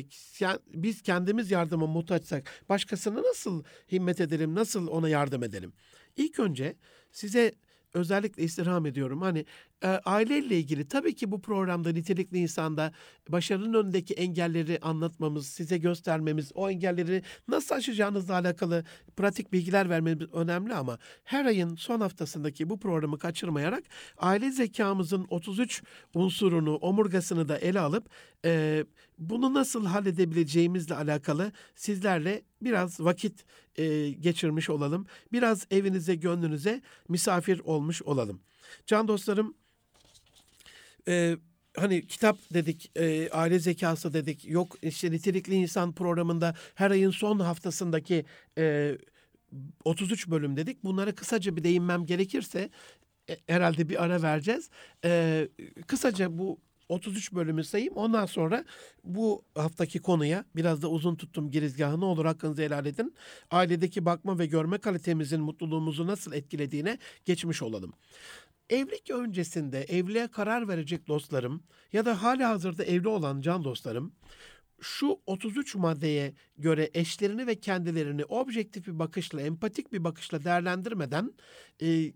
[0.74, 5.74] biz kendimiz yardıma muhtaçsak başkasına nasıl himmet edelim nasıl ona yardım edelim?
[6.18, 6.76] İlk önce
[7.12, 7.52] size
[7.96, 9.22] özellikle istirham ediyorum.
[9.22, 9.46] Hani
[9.84, 12.92] e, aileyle ilgili tabii ki bu programda nitelikli insanda
[13.30, 18.84] başarının önündeki engelleri anlatmamız, size göstermemiz, o engelleri nasıl aşacağınızla alakalı
[19.18, 23.84] pratik bilgiler vermemiz önemli ama her ayın son haftasındaki bu programı kaçırmayarak
[24.18, 28.10] aile zekamızın 33 unsurunu, omurgasını da ele alıp
[28.46, 28.84] e,
[29.18, 35.06] bunu nasıl halledebileceğimizle alakalı sizlerle biraz vakit e, geçirmiş olalım.
[35.32, 38.40] Biraz evinize, gönlünüze misafir olmuş olalım.
[38.86, 39.54] Can dostlarım,
[41.08, 41.38] e,
[41.78, 47.40] hani kitap dedik, e, aile zekası dedik, yok işte nitelikli insan programında her ayın son
[47.40, 48.26] haftasındaki
[48.58, 48.98] e,
[49.84, 50.84] 33 bölüm dedik.
[50.84, 52.70] Bunlara kısaca bir değinmem gerekirse
[53.30, 54.70] e, herhalde bir ara vereceğiz.
[55.06, 55.48] E,
[55.88, 57.94] kısaca bu 33 bölümü sayayım.
[57.94, 58.66] Ondan sonra
[59.04, 63.16] bu haftaki konuya biraz da uzun tuttum girizgahı ne olur hakkınızı helal edin.
[63.52, 67.94] Ailedeki bakma ve görme kalitemizin mutluluğumuzu nasıl etkilediğine geçmiş olalım.
[68.70, 74.14] Evlilik öncesinde evliliğe karar verecek dostlarım ya da hali hazırda evli olan can dostlarım
[74.82, 81.34] şu 33 maddeye göre eşlerini ve kendilerini objektif bir bakışla, empatik bir bakışla değerlendirmeden
[81.82, 82.14] e,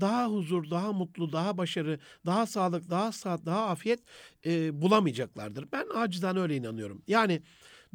[0.00, 4.00] daha huzur, daha mutlu, daha başarı, daha sağlık, daha saat, daha afiyet
[4.46, 5.72] e, bulamayacaklardır.
[5.72, 7.02] Ben acizden öyle inanıyorum.
[7.06, 7.42] Yani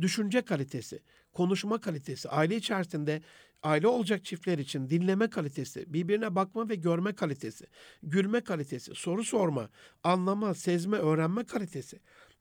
[0.02, 1.00] düşünce kalitesi,
[1.34, 3.22] konuşma kalitesi, aile içerisinde
[3.64, 7.66] aile olacak çiftler için dinleme kalitesi, birbirine bakma ve görme kalitesi,
[8.04, 9.70] gülme kalitesi, soru sorma,
[10.04, 12.00] anlama, sezme, öğrenme kalitesi,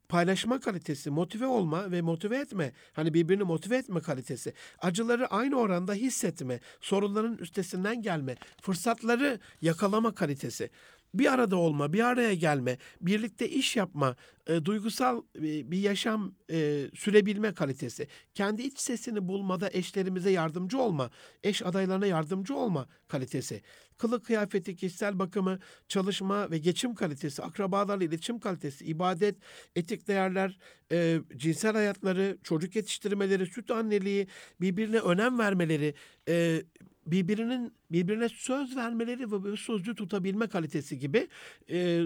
[0.09, 5.95] paylaşma kalitesi, motive olma ve motive etme, hani birbirini motive etme kalitesi, acıları aynı oranda
[5.95, 10.71] hissetme, sorunların üstesinden gelme, fırsatları yakalama kalitesi,
[11.15, 16.87] bir arada olma, bir araya gelme, birlikte iş yapma, e, duygusal e, bir yaşam e,
[16.95, 21.11] sürebilme kalitesi, kendi iç sesini bulmada eşlerimize yardımcı olma,
[21.43, 23.63] eş adaylarına yardımcı olma kalitesi,
[23.99, 29.37] kılık kıyafeti, kişisel bakımı, çalışma ve geçim kalitesi, akrabalarla iletişim kalitesi, ibadet,
[29.77, 30.59] etik değerler,
[30.93, 34.27] e, cinsel hayatları, çocuk yetiştirmeleri, süt anneliği,
[34.61, 35.95] birbirine önem vermeleri,
[36.29, 36.63] e,
[37.07, 41.29] birbirinin birbirine söz vermeleri ve sözlü tutabilme kalitesi gibi
[41.71, 42.03] e,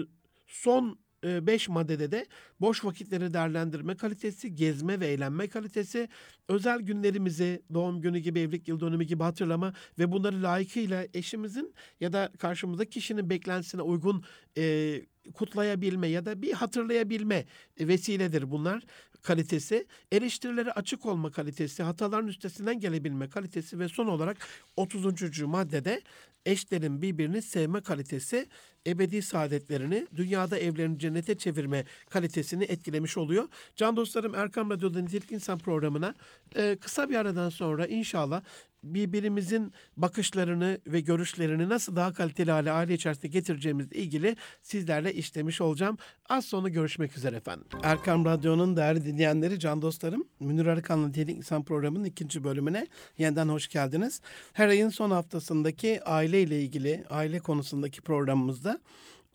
[0.47, 2.25] son e, beş maddede de
[2.61, 6.09] boş vakitleri değerlendirme kalitesi, gezme ve eğlenme kalitesi,
[6.47, 12.13] özel günlerimizi doğum günü gibi, evlilik yıl dönümü gibi hatırlama ve bunları layıkıyla eşimizin ya
[12.13, 14.23] da karşımızdaki kişinin beklentisine uygun
[14.57, 15.01] e,
[15.33, 17.45] kutlayabilme ya da bir hatırlayabilme
[17.79, 18.83] vesiledir bunlar
[19.21, 24.37] kalitesi, eleştirilere açık olma kalitesi, hataların üstesinden gelebilme kalitesi ve son olarak
[24.77, 25.41] 30.
[25.41, 26.01] maddede
[26.45, 28.47] eşlerin birbirini sevme kalitesi
[28.87, 33.47] ebedi saadetlerini dünyada evlerini cennete çevirme kalitesini etkilemiş oluyor.
[33.75, 36.15] Can dostlarım Erkam Radyo'da Nitelik İnsan programına
[36.55, 38.41] e, kısa bir aradan sonra inşallah
[38.83, 45.97] birbirimizin bakışlarını ve görüşlerini nasıl daha kaliteli hale aile içerisinde getireceğimizle ilgili sizlerle işlemiş olacağım.
[46.29, 47.67] Az sonra görüşmek üzere efendim.
[47.83, 52.87] Erkam Radyo'nun değerli dinleyenleri, can dostlarım, Münir Arıkan'la Nitelik İnsan programının ikinci bölümüne
[53.17, 54.21] yeniden hoş geldiniz.
[54.53, 58.79] Her ayın son haftasındaki aile ile ilgili, aile konusundaki programımızda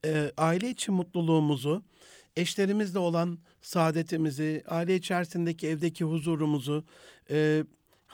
[0.04, 1.82] e, aile için mutluluğumuzu,
[2.36, 6.84] eşlerimizle olan saadetimizi, aile içerisindeki evdeki huzurumuzu,
[7.30, 7.64] e,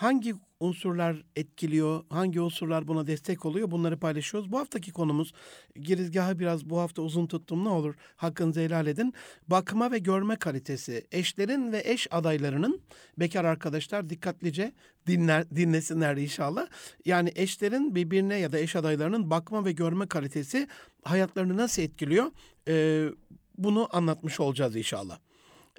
[0.01, 4.53] hangi unsurlar etkiliyor, hangi unsurlar buna destek oluyor bunları paylaşıyoruz.
[4.53, 5.33] Bu haftaki konumuz
[5.75, 9.15] girizgahı biraz bu hafta uzun tuttum ne olur hakkınızı helal edin.
[9.49, 12.81] Bakma ve görme kalitesi eşlerin ve eş adaylarının
[13.19, 14.73] bekar arkadaşlar dikkatlice
[15.07, 16.67] dinler, dinlesinler inşallah.
[17.05, 20.69] Yani eşlerin birbirine ya da eş adaylarının bakma ve görme kalitesi
[21.05, 22.27] hayatlarını nasıl etkiliyor
[22.69, 23.09] ee,
[23.59, 25.19] bunu anlatmış olacağız inşallah.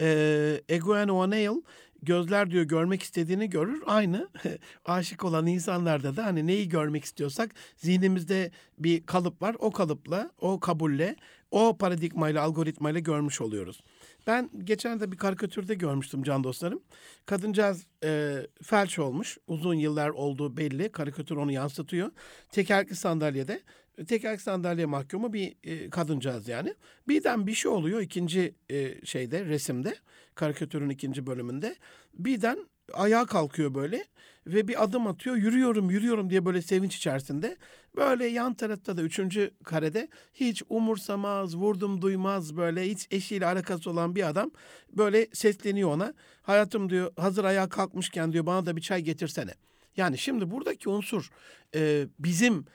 [0.02, 1.62] Ee, Eguen O'Neill
[2.02, 3.84] gözler diyor görmek istediğini görür.
[3.86, 4.30] Aynı
[4.86, 9.56] aşık olan insanlarda da hani neyi görmek istiyorsak zihnimizde bir kalıp var.
[9.60, 11.16] O kalıpla, o kabulle,
[11.52, 13.84] o paradigmayla, algoritmayla görmüş oluyoruz.
[14.28, 16.82] Ben geçen de bir karikatürde görmüştüm can dostlarım.
[17.26, 19.38] Kadıncağız e, felç olmuş.
[19.48, 20.92] Uzun yıllar olduğu belli.
[20.92, 22.12] Karikatür onu yansıtıyor.
[22.52, 23.62] Tekerlekli sandalyede.
[24.08, 26.76] Tekerlekli sandalye mahkumu bir e, kadıncağız yani.
[27.08, 29.96] Birden bir şey oluyor ikinci e, şeyde resimde.
[30.36, 31.76] Karikatürün ikinci bölümünde.
[32.14, 34.06] Birden ayağa kalkıyor böyle
[34.48, 35.36] ve bir adım atıyor.
[35.36, 37.58] Yürüyorum yürüyorum diye böyle sevinç içerisinde.
[37.96, 44.16] Böyle yan tarafta da üçüncü karede hiç umursamaz, vurdum duymaz böyle hiç eşiyle alakası olan
[44.16, 44.52] bir adam
[44.98, 46.14] böyle sesleniyor ona.
[46.42, 49.54] Hayatım diyor hazır ayağa kalkmışken diyor bana da bir çay getirsene.
[49.98, 51.30] Yani şimdi buradaki unsur
[51.76, 52.66] e, bizim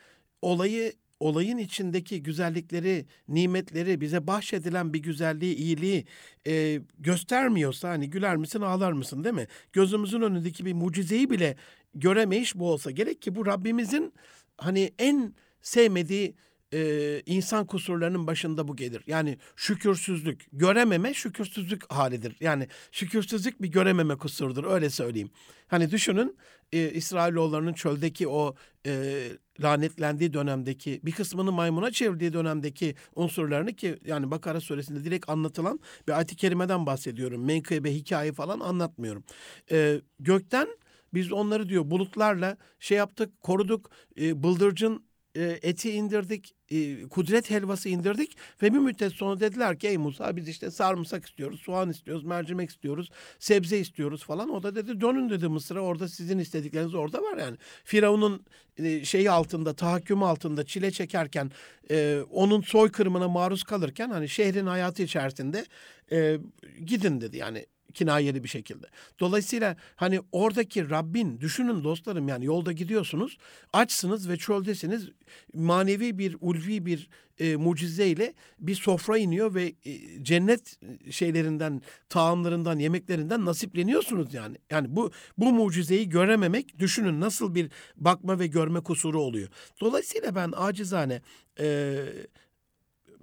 [0.43, 6.07] olayı olayın içindeki güzellikleri, nimetleri, bize bahşedilen bir güzelliği, iyiliği
[6.47, 9.47] e, göstermiyorsa hani güler misin ağlar mısın değil mi?
[9.73, 11.57] Gözümüzün önündeki bir mucizeyi bile
[11.95, 14.13] göremeyiş bu olsa gerek ki bu Rabbimizin
[14.59, 16.35] hani en sevmediği
[16.73, 19.03] e, insan kusurlarının başında bu gelir.
[19.07, 22.37] Yani şükürsüzlük, görememe şükürsüzlük halidir.
[22.41, 25.31] Yani şükürsüzlük bir görememe kusurdur öyle söyleyeyim.
[25.69, 26.37] Hani düşünün
[26.73, 28.55] e, İsrailoğullarının çöldeki o
[28.87, 29.23] e,
[29.61, 36.13] lanetlendiği dönemdeki bir kısmını maymuna çevirdiği dönemdeki unsurlarını ki yani Bakara suresinde direkt anlatılan bir
[36.13, 37.45] ayet-i kerimeden bahsediyorum.
[37.45, 39.25] Menkıbe hikaye falan anlatmıyorum.
[39.71, 40.69] E, gökten
[41.17, 43.91] biz onları diyor bulutlarla şey yaptık, koruduk.
[44.21, 49.89] E, bıldırcın e, eti indirdik, e, kudret helvası indirdik ve bir müddet sonra dediler ki
[49.89, 54.51] ey Musa biz işte sarımsak istiyoruz, soğan istiyoruz, mercimek istiyoruz, sebze istiyoruz falan.
[54.51, 57.57] O da dedi dönün dedi Mısır'a orada sizin istedikleriniz orada var yani.
[57.85, 58.45] Firavun'un
[58.79, 61.51] e, şeyi altında, tahakkümü altında çile çekerken,
[61.91, 65.65] e, onun soykırımına maruz kalırken hani şehrin hayatı içerisinde
[66.13, 66.39] e,
[66.87, 67.67] gidin dedi yani
[67.97, 68.87] kinayeli bir şekilde.
[69.21, 73.39] Dolayısıyla hani oradaki Rabbin düşünün dostlarım yani yolda gidiyorsunuz
[73.73, 75.09] açsınız ve çöldesiniz
[75.55, 80.79] manevi bir ulvi bir e, mucizeyle bir sofra iniyor ve e, cennet
[81.11, 84.57] şeylerinden taamlarından yemeklerinden nasipleniyorsunuz yani.
[84.71, 89.49] Yani bu bu mucizeyi görememek düşünün nasıl bir bakma ve görme kusuru oluyor.
[89.81, 91.23] Dolayısıyla ben acizane
[91.61, 92.05] e,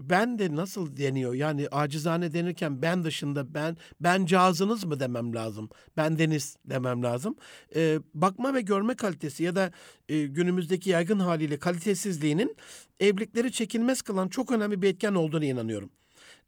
[0.10, 1.34] ben de nasıl deniyor?
[1.34, 5.70] Yani acizane denirken ben dışında ben ben cazınız mı demem lazım?
[5.98, 7.36] Ben deniz demem lazım.
[7.76, 9.72] Ee, bakma ve görme kalitesi ya da
[10.10, 12.56] e, günümüzdeki yaygın haliyle kalitesizliğinin
[13.00, 15.90] evlilikleri çekilmez kılan çok önemli bir etken olduğunu inanıyorum.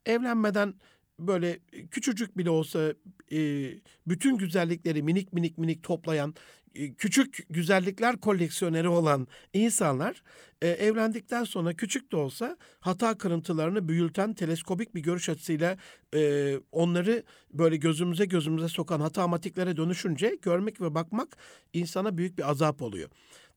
[0.06, 0.74] Evlenmeden
[1.20, 1.60] böyle
[1.92, 2.94] küçücük bile olsa
[3.32, 3.70] e,
[4.08, 6.36] bütün güzellikleri minik minik minik toplayan
[6.76, 10.24] e, küçük güzellikler koleksiyoneri olan insanlar
[10.62, 15.78] e, evlendikten sonra küçük de olsa hata kırıntılarını büyülten teleskopik bir görüş açısıyla
[16.16, 17.24] e, onları
[17.54, 21.38] böyle gözümüze gözümüze sokan hatamatiklere dönüşünce görmek ve bakmak
[21.74, 23.10] insana büyük bir azap oluyor.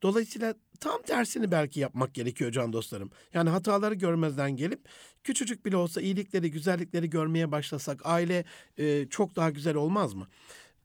[0.03, 3.11] Dolayısıyla tam tersini belki yapmak gerekiyor can dostlarım.
[3.35, 4.81] Yani hataları görmezden gelip
[5.25, 8.45] küçücük bile olsa iyilikleri, güzellikleri görmeye başlasak aile
[8.79, 10.29] e, çok daha güzel olmaz mı?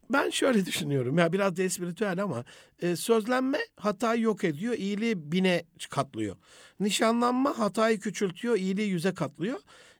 [0.10, 2.46] Ben şöyle düşünüyorum ya biraz da espiritüel ama
[2.82, 6.36] e, sözlenme hatayı yok ediyor, iyiliği bine katlıyor.
[6.80, 9.60] Nişanlanma hatayı küçültüyor, iyiliği yüze katlıyor.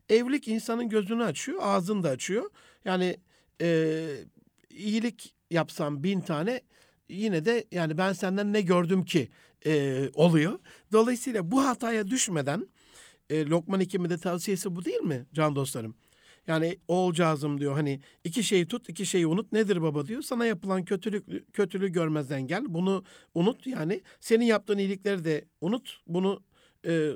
[0.10, 2.50] Evlilik insanın gözünü açıyor, ağzını da açıyor.
[2.86, 3.18] Yani
[3.62, 4.08] e,
[4.70, 6.62] iyilik yapsam bin tane
[7.16, 9.30] yine de yani ben senden ne gördüm ki
[9.66, 10.60] e, oluyor.
[10.92, 12.68] Dolayısıyla bu hataya düşmeden
[13.30, 15.96] e, Lokman Hekim'in tavsiyesi bu değil mi can dostlarım?
[16.48, 20.22] Yani oğulcağızım diyor hani iki şeyi tut iki şeyi unut nedir baba diyor.
[20.22, 26.44] Sana yapılan kötülük kötülüğü görmezden gel bunu unut yani senin yaptığın iyilikleri de unut bunu
[26.88, 27.12] e,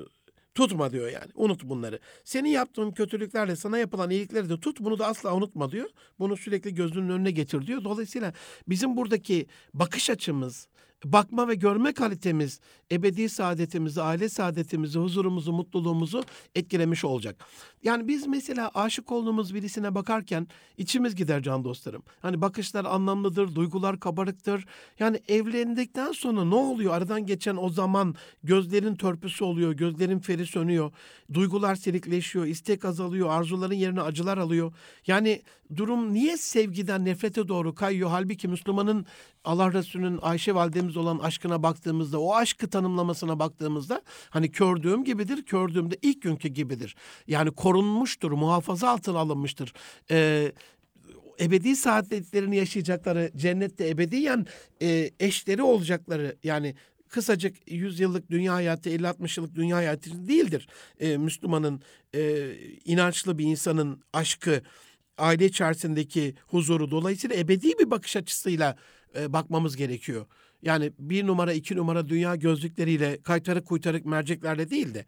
[0.58, 1.98] tutma diyor yani unut bunları.
[2.24, 5.90] Senin yaptığın kötülüklerle sana yapılan iyilikleri de tut bunu da asla unutma diyor.
[6.18, 7.84] Bunu sürekli gözünün önüne getir diyor.
[7.84, 8.32] Dolayısıyla
[8.68, 10.68] bizim buradaki bakış açımız
[11.04, 12.60] bakma ve görme kalitemiz
[12.92, 17.44] ebedi saadetimizi, aile saadetimizi, huzurumuzu, mutluluğumuzu etkilemiş olacak.
[17.82, 22.02] Yani biz mesela aşık olduğumuz birisine bakarken içimiz gider can dostlarım.
[22.22, 24.64] Hani bakışlar anlamlıdır, duygular kabarıktır.
[24.98, 26.94] Yani evlendikten sonra ne oluyor?
[26.94, 30.92] Aradan geçen o zaman gözlerin törpüsü oluyor, gözlerin feri sönüyor.
[31.32, 34.72] Duygular silikleşiyor, istek azalıyor, arzuların yerine acılar alıyor.
[35.06, 35.42] Yani
[35.76, 38.10] durum niye sevgiden nefrete doğru kayıyor?
[38.10, 39.06] Halbuki Müslümanın
[39.44, 45.96] Allah Resulü'nün Ayşe validemiz olan aşkına baktığımızda, o aşkı tanımlamasına baktığımızda hani kördüğüm gibidir, kördüğümde
[46.02, 46.96] ilk günkü gibidir.
[47.26, 49.72] Yani korunmuştur, muhafaza altına alınmıştır.
[50.10, 50.52] Ee,
[51.40, 54.46] ebedi saadetlerini yaşayacakları, cennette ebediyen
[54.82, 56.74] e, eşleri olacakları yani
[57.08, 60.68] kısacık 100 yıllık dünya hayatı 50-60 yıllık dünya hayatı değildir.
[61.00, 61.82] E, Müslümanın
[62.14, 62.52] e,
[62.84, 64.62] inançlı bir insanın aşkı,
[65.18, 68.76] aile içerisindeki huzuru dolayısıyla ebedi bir bakış açısıyla
[69.18, 70.26] e, bakmamız gerekiyor.
[70.62, 75.04] Yani bir numara iki numara dünya gözlükleriyle kaytarık kuytarık merceklerle değil de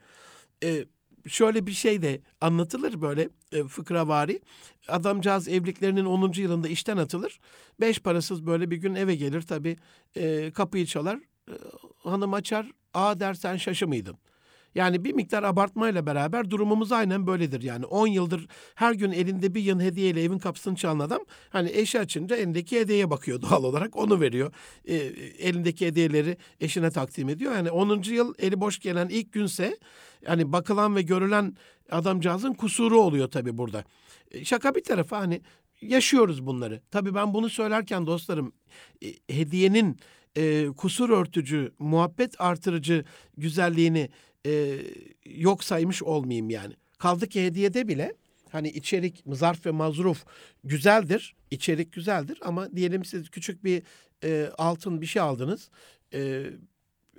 [0.65, 0.85] e,
[1.29, 4.41] şöyle bir şey de anlatılır böyle e, fıkravari.
[4.89, 6.33] Adamcağız evliliklerinin 10.
[6.37, 7.41] yılında işten atılır.
[7.81, 9.77] Beş parasız böyle bir gün eve gelir tabii
[10.17, 11.17] e, kapıyı çalar.
[11.49, 11.55] E,
[11.99, 12.71] hanım açar.
[12.95, 14.17] Aa dersen şaşı mıydın?
[14.75, 17.63] Yani bir miktar abartmayla beraber durumumuz aynen böyledir.
[17.63, 22.01] Yani 10 yıldır her gün elinde bir yıl hediyeyle evin kapısını çalan adam hani eşi
[22.01, 24.53] açınca elindeki hediyeye bakıyor doğal olarak onu veriyor.
[24.85, 24.95] E,
[25.39, 27.53] elindeki hediyeleri eşine takdim ediyor.
[27.53, 28.03] Yani 10.
[28.03, 29.79] yıl eli boş gelen ilk günse
[30.27, 31.57] yani bakılan ve görülen
[31.91, 33.85] adamcağızın kusuru oluyor tabii burada.
[34.31, 35.41] E, şaka bir tarafa hani
[35.81, 36.83] yaşıyoruz bunları.
[36.91, 38.53] Tabii ben bunu söylerken dostlarım
[39.03, 39.99] e, hediyenin
[40.37, 43.05] e, kusur örtücü, muhabbet artırıcı
[43.37, 44.11] güzelliğini
[44.47, 44.79] e,
[45.25, 46.75] yok saymış olmayayım yani.
[46.99, 48.15] Kaldı ki hediyede bile
[48.51, 50.25] hani içerik, zarf ve mazruf
[50.65, 51.35] güzeldir.
[51.51, 53.83] içerik güzeldir ama diyelim siz küçük bir
[54.25, 55.71] e, altın bir şey aldınız.
[56.15, 56.47] E,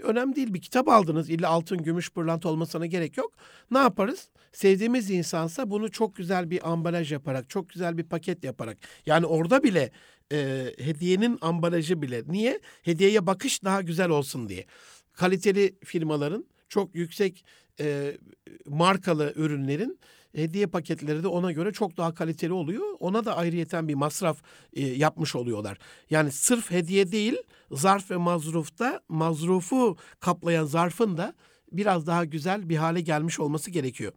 [0.04, 1.30] önemli değil bir kitap aldınız.
[1.30, 3.34] İlla altın, gümüş, pırlanta olmasına gerek yok.
[3.72, 4.30] Ne yaparız?
[4.52, 8.78] Sevdiğimiz insansa bunu çok güzel bir ambalaj yaparak, çok güzel bir paket yaparak.
[9.06, 9.92] Yani orada bile
[10.32, 12.24] e, hediyenin ambalajı bile.
[12.28, 12.60] Niye?
[12.84, 14.66] Hediyeye bakış daha güzel olsun diye.
[15.14, 17.46] Kaliteli firmaların çok yüksek
[17.80, 18.18] e,
[18.66, 20.00] markalı ürünlerin
[20.36, 22.86] hediye paketleri de ona göre çok daha kaliteli oluyor.
[23.00, 24.42] Ona da ayrıyeten bir masraf
[24.74, 25.78] e, yapmış oluyorlar.
[26.10, 27.38] Yani sırf hediye değil,
[27.72, 31.34] zarf ve mazrufta mazrufu kaplayan zarfın da
[31.72, 34.14] biraz daha güzel bir hale gelmiş olması gerekiyor.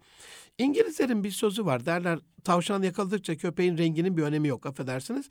[0.59, 5.28] İngilizlerin bir sözü var derler tavşan yakaladıkça köpeğin renginin bir önemi yok affedersiniz.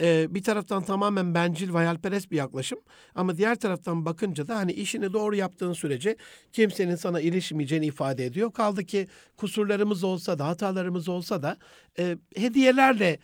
[0.00, 2.78] Ee, bir taraftan tamamen bencil ve hayalperest bir yaklaşım
[3.14, 6.16] ama diğer taraftan bakınca da hani işini doğru yaptığın sürece
[6.52, 8.52] kimsenin sana ilişmeyeceğini ifade ediyor.
[8.52, 11.56] Kaldı ki kusurlarımız olsa da hatalarımız olsa da
[11.98, 13.18] e, hediyelerle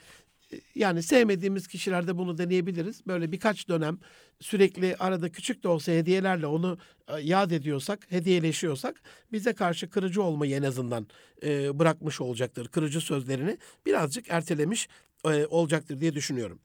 [0.74, 3.06] yani sevmediğimiz kişilerde bunu deneyebiliriz.
[3.06, 3.98] Böyle birkaç dönem
[4.40, 9.02] sürekli arada küçük de olsa hediyelerle onu e, yad ediyorsak, hediyeleşiyorsak
[9.32, 11.06] bize karşı kırıcı olmayı en azından
[11.42, 12.68] e, bırakmış olacaktır.
[12.68, 14.88] Kırıcı sözlerini birazcık ertelemiş
[15.24, 16.60] e, olacaktır diye düşünüyorum.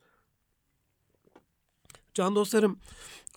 [2.13, 2.79] Can dostlarım,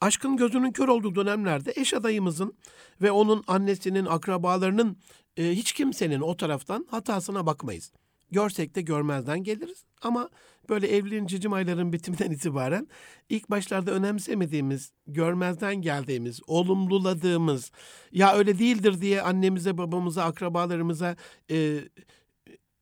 [0.01, 2.55] aşkın gözünün kör olduğu dönemlerde eş adayımızın
[3.03, 4.97] ve onun annesinin, akrabalarının
[5.37, 7.93] e, hiç kimsenin o taraftan hatasına bakmayız.
[8.31, 9.85] Görsek de görmezden geliriz.
[10.03, 10.31] Ama
[10.69, 12.89] böyle evliliğin cicim ayların bitiminden itibaren
[13.29, 17.71] ilk başlarda önemsemediğimiz, görmezden geldiğimiz, olumluladığımız,
[18.13, 21.17] ya öyle değildir diye annemize, babamıza, akrabalarımıza
[21.51, 21.81] e,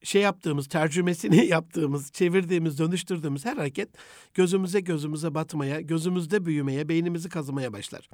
[0.03, 3.88] şey yaptığımız, tercümesini yaptığımız, çevirdiğimiz, dönüştürdüğümüz her hareket
[4.34, 8.09] gözümüze gözümüze batmaya, gözümüzde büyümeye, beynimizi kazımaya başlar.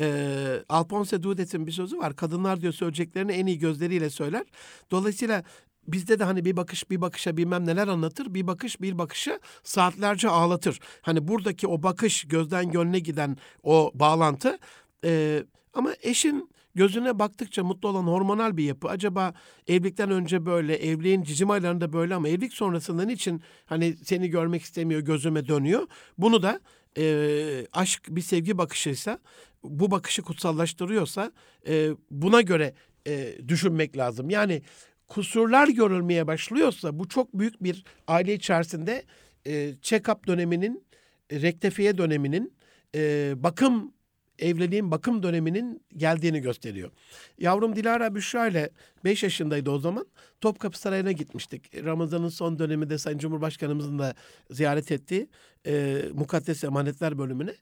[0.00, 2.16] Ee, Alphonse Dudet'in bir sözü var.
[2.16, 4.44] Kadınlar diyor söyleyeceklerini en iyi gözleriyle söyler.
[4.90, 5.42] Dolayısıyla
[5.88, 8.34] bizde de hani bir bakış bir bakışa bilmem neler anlatır.
[8.34, 10.80] Bir bakış bir bakışa saatlerce ağlatır.
[11.02, 14.58] Hani buradaki o bakış gözden gönle giden o bağlantı
[15.04, 15.42] e,
[15.74, 18.88] ama eşin gözüne baktıkça mutlu olan hormonal bir yapı.
[18.88, 19.34] Acaba
[19.66, 25.00] evlilikten önce böyle, evliliğin cicim aylarında böyle ama evlilik sonrasında niçin hani seni görmek istemiyor,
[25.00, 25.86] gözüme dönüyor?
[26.18, 26.60] Bunu da
[26.98, 29.18] e, aşk bir sevgi bakışıysa,
[29.64, 31.32] bu bakışı kutsallaştırıyorsa
[31.68, 32.74] e, buna göre
[33.06, 34.30] e, düşünmek lazım.
[34.30, 34.62] Yani
[35.08, 39.04] kusurlar görülmeye başlıyorsa bu çok büyük bir aile içerisinde
[39.46, 39.52] e,
[39.82, 40.84] check-up döneminin,
[41.30, 42.54] e, rektifiye döneminin,
[42.94, 43.92] e, bakım
[44.38, 46.90] evliliğin bakım döneminin geldiğini gösteriyor.
[47.38, 48.70] Yavrum Dilara Büşra ile
[49.04, 50.06] 5 yaşındaydı o zaman.
[50.40, 51.84] Topkapı Sarayı'na gitmiştik.
[51.84, 54.14] Ramazan'ın son döneminde Sayın Cumhurbaşkanımızın da
[54.50, 55.28] ziyaret ettiği
[55.66, 57.54] e, Mukaddes Emanetler bölümüne.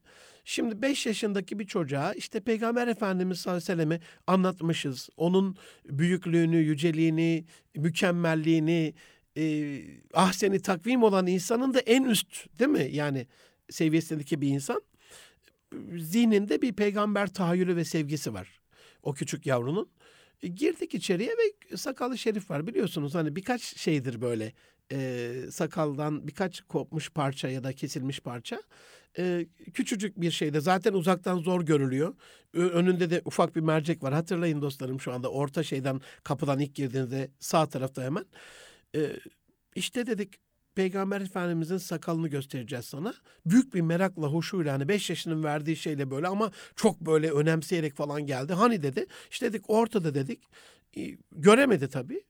[0.45, 5.09] Şimdi 5 yaşındaki bir çocuğa işte Peygamber Efendimiz sallallahu aleyhi ve sellem'i anlatmışız.
[5.17, 7.45] Onun büyüklüğünü, yüceliğini,
[7.75, 8.95] mükemmelliğini,
[9.37, 9.77] e,
[10.15, 12.89] ahseni takvim olan insanın da en üst değil mi?
[12.93, 13.27] Yani
[13.71, 14.83] seviyesindeki bir insan.
[15.99, 18.61] Zihninde bir peygamber tahayyülü ve sevgisi var.
[19.03, 19.91] O küçük yavrunun.
[20.43, 24.53] E, girdik içeriye ve sakalı şerif var biliyorsunuz hani birkaç şeydir böyle
[24.93, 28.63] e, sakaldan birkaç kopmuş parça ya da kesilmiş parça
[29.19, 32.15] e, küçücük bir şeyde zaten uzaktan zor görülüyor.
[32.55, 34.15] Önünde de ufak bir mercek var.
[34.15, 38.25] Hatırlayın dostlarım şu anda orta şeyden kapıdan ilk girdiğinizde sağ tarafta hemen.
[38.97, 39.11] E,
[39.75, 40.44] işte dedik
[40.75, 43.15] Peygamber Efendimizin sakalını göstereceğiz sana.
[43.47, 48.27] Büyük bir merakla, hoşuyla hani beş yaşının verdiği şeyle böyle ama çok böyle önemseyerek falan
[48.27, 48.53] geldi.
[48.53, 49.07] Hani dedi.
[49.31, 50.41] İşte dedik ortada dedik.
[51.33, 52.23] Göremedi tabii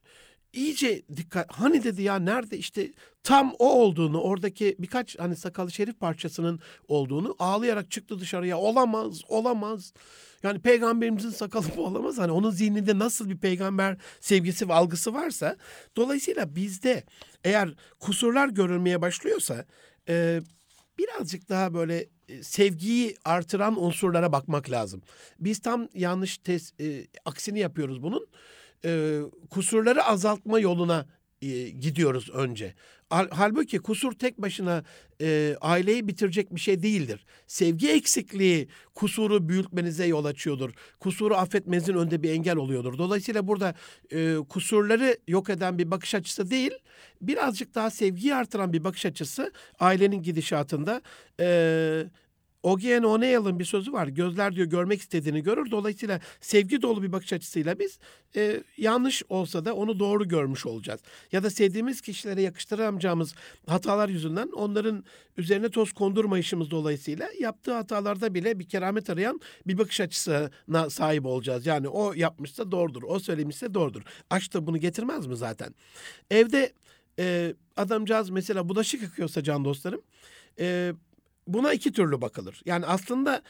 [0.55, 2.93] iyice dikkat hani dedi ya nerede işte
[3.23, 8.59] tam o olduğunu oradaki birkaç hani sakalı şerif parçasının olduğunu ağlayarak çıktı dışarıya.
[8.59, 9.93] Olamaz olamaz.
[10.43, 12.19] Yani peygamberimizin sakalı bu olamaz.
[12.19, 15.57] Hani onun zihninde nasıl bir peygamber sevgisi ve algısı varsa
[15.97, 17.05] dolayısıyla bizde
[17.45, 19.65] eğer kusurlar görülmeye başlıyorsa
[20.09, 20.41] e,
[20.99, 25.03] birazcık daha böyle e, sevgiyi artıran unsurlara bakmak lazım.
[25.41, 28.27] Biz tam yanlış tes, e, aksini yapıyoruz bunun
[28.85, 29.21] e,
[29.51, 31.07] kusurları azaltma yoluna
[31.43, 32.75] e, gidiyoruz önce.
[33.11, 34.85] Halbuki kusur tek başına
[35.21, 37.27] e, aileyi bitirecek bir şey değildir.
[37.47, 40.71] Sevgi eksikliği kusuru büyütmenize yol açıyordur.
[41.01, 42.99] Kusuru affetmenizin önünde bir engel oluyordur.
[42.99, 43.75] Dolayısıyla burada
[44.13, 46.73] e, kusurları yok eden bir bakış açısı değil,
[47.21, 51.03] birazcık daha sevgiyi artıran bir bakış açısı ailenin gidişatında
[51.41, 51.47] e,
[52.65, 54.07] Ogien O'Neill'ın bir sözü var.
[54.07, 55.71] Gözler diyor görmek istediğini görür.
[55.71, 57.99] Dolayısıyla sevgi dolu bir bakış açısıyla biz
[58.37, 61.01] e, yanlış olsa da onu doğru görmüş olacağız.
[61.33, 63.35] Ya da sevdiğimiz kişilere yakıştıramayacağımız
[63.67, 65.05] hatalar yüzünden onların
[65.37, 71.67] üzerine toz kondurmayışımız dolayısıyla yaptığı hatalarda bile bir keramet arayan bir bakış açısına sahip olacağız.
[71.67, 74.03] Yani o yapmışsa doğrudur, o söylemişse doğrudur.
[74.31, 75.75] Aşk da bunu getirmez mi zaten?
[76.31, 76.73] Evde
[77.19, 80.03] e, adamcağız mesela bulaşık yıkıyorsa can dostlarım...
[80.59, 80.93] E,
[81.47, 82.63] buna iki türlü bakılır.
[82.65, 83.43] Yani aslında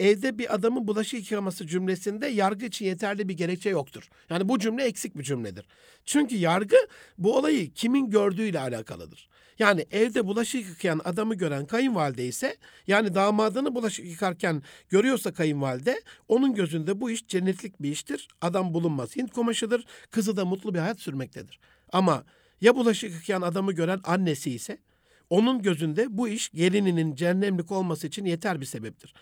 [0.00, 4.08] evde bir adamın bulaşık yıkaması cümlesinde yargı için yeterli bir gerekçe yoktur.
[4.30, 5.66] Yani bu cümle eksik bir cümledir.
[6.04, 6.76] Çünkü yargı
[7.18, 9.28] bu olayı kimin gördüğüyle alakalıdır.
[9.58, 16.54] Yani evde bulaşık yıkayan adamı gören kayınvalide ise yani damadını bulaşık yıkarken görüyorsa kayınvalide onun
[16.54, 18.28] gözünde bu iş cennetlik bir iştir.
[18.40, 19.84] Adam bulunmaz Hint kumaşıdır.
[20.10, 21.60] Kızı da mutlu bir hayat sürmektedir.
[21.92, 22.24] Ama
[22.60, 24.78] ya bulaşık yıkayan adamı gören annesi ise
[25.32, 29.14] Onun gözünde bu iş gelininin cehennemlik olması için yeter bir sebeptir.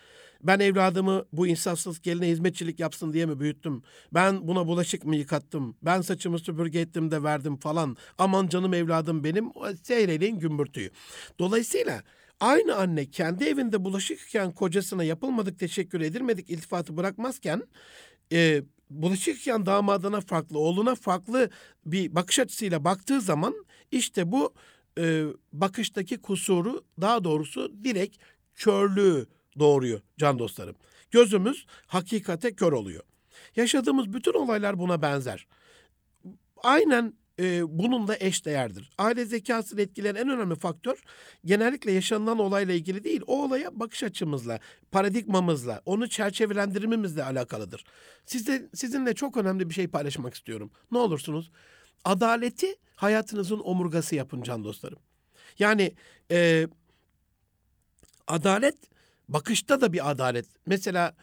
[0.43, 3.83] Ben evladımı bu insafsız geline hizmetçilik yapsın diye mi büyüttüm?
[4.13, 5.75] Ben buna bulaşık mı yıkattım?
[5.81, 7.97] Ben saçımı süpürge ettim de verdim falan.
[8.17, 9.51] Aman canım evladım benim.
[9.83, 10.91] Seyreleyin gümbürtüyü.
[11.39, 12.03] Dolayısıyla
[12.39, 17.63] aynı anne kendi evinde bulaşık yıkayan kocasına yapılmadık teşekkür edilmedik iltifatı bırakmazken
[18.31, 21.49] e, bulaşık yıkayan damadına farklı, oğluna farklı
[21.85, 24.53] bir bakış açısıyla baktığı zaman işte bu
[24.97, 28.17] e, bakıştaki kusuru daha doğrusu direkt
[28.55, 29.27] körlüğü
[29.59, 30.75] doğuruyor can dostlarım.
[31.11, 33.03] Gözümüz hakikate kör oluyor.
[33.55, 35.47] Yaşadığımız bütün olaylar buna benzer.
[36.63, 38.89] Aynen e, bununla eşdeğerdir.
[38.97, 41.03] Aile zekasını etkileyen en önemli faktör
[41.45, 44.59] genellikle yaşanılan olayla ilgili değil, o olaya bakış açımızla,
[44.91, 47.83] paradigmamızla, onu çerçevelendirmemizle alakalıdır.
[48.25, 50.71] Sizde, sizinle çok önemli bir şey paylaşmak istiyorum.
[50.91, 51.51] Ne olursunuz?
[52.05, 54.99] Adaleti hayatınızın omurgası yapın can dostlarım.
[55.59, 55.93] Yani
[56.31, 56.67] e,
[58.27, 58.77] adalet
[59.29, 60.45] bakışta da bir adalet.
[60.65, 61.15] Mesela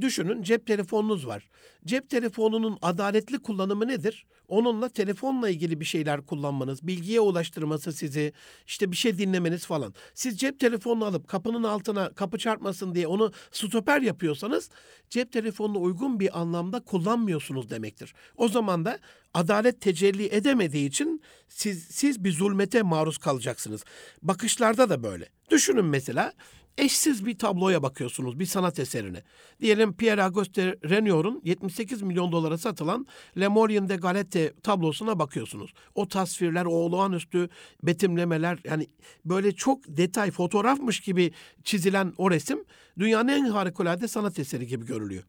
[0.00, 1.48] düşünün cep telefonunuz var.
[1.84, 4.26] Cep telefonunun adaletli kullanımı nedir?
[4.50, 8.32] Onunla telefonla ilgili bir şeyler kullanmanız, bilgiye ulaştırması sizi,
[8.66, 9.94] işte bir şey dinlemeniz falan.
[10.14, 14.70] Siz cep telefonunu alıp kapının altına kapı çarpmasın diye onu stoper yapıyorsanız
[15.10, 18.14] cep telefonunu uygun bir anlamda kullanmıyorsunuz demektir.
[18.36, 18.98] O zaman da
[19.34, 23.84] adalet tecelli edemediği için siz siz bir zulmete maruz kalacaksınız.
[24.22, 25.28] Bakışlarda da böyle.
[25.50, 26.32] Düşünün mesela
[26.80, 29.22] eşsiz bir tabloya bakıyorsunuz, bir sanat eserine.
[29.60, 33.06] Diyelim Pierre Auguste Renoir'un 78 milyon dolara satılan
[33.40, 35.72] Le Morien de Galette tablosuna bakıyorsunuz.
[35.94, 37.48] O tasvirler, o olağanüstü
[37.82, 38.86] betimlemeler yani
[39.24, 41.32] böyle çok detay, fotoğrafmış gibi
[41.64, 42.64] çizilen o resim
[42.98, 45.24] dünyanın en harikulade sanat eseri gibi görülüyor.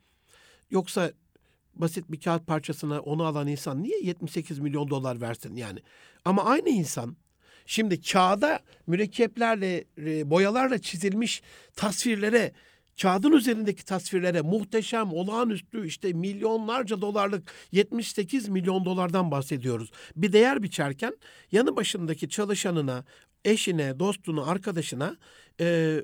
[0.70, 1.12] Yoksa
[1.76, 5.80] basit bir kağıt parçasına onu alan insan niye 78 milyon dolar versin yani?
[6.26, 7.16] Ama aynı insan
[7.72, 11.42] Şimdi kağıda mürekkeplerle, e, boyalarla çizilmiş
[11.76, 12.52] tasvirlere,
[13.02, 19.92] kağıdın üzerindeki tasvirlere muhteşem, olağanüstü işte milyonlarca dolarlık 78 milyon dolardan bahsediyoruz.
[20.16, 21.18] Bir değer biçerken
[21.52, 23.06] yanı başındaki çalışanına,
[23.46, 25.18] eşine, dostuna, arkadaşına
[25.60, 25.98] e,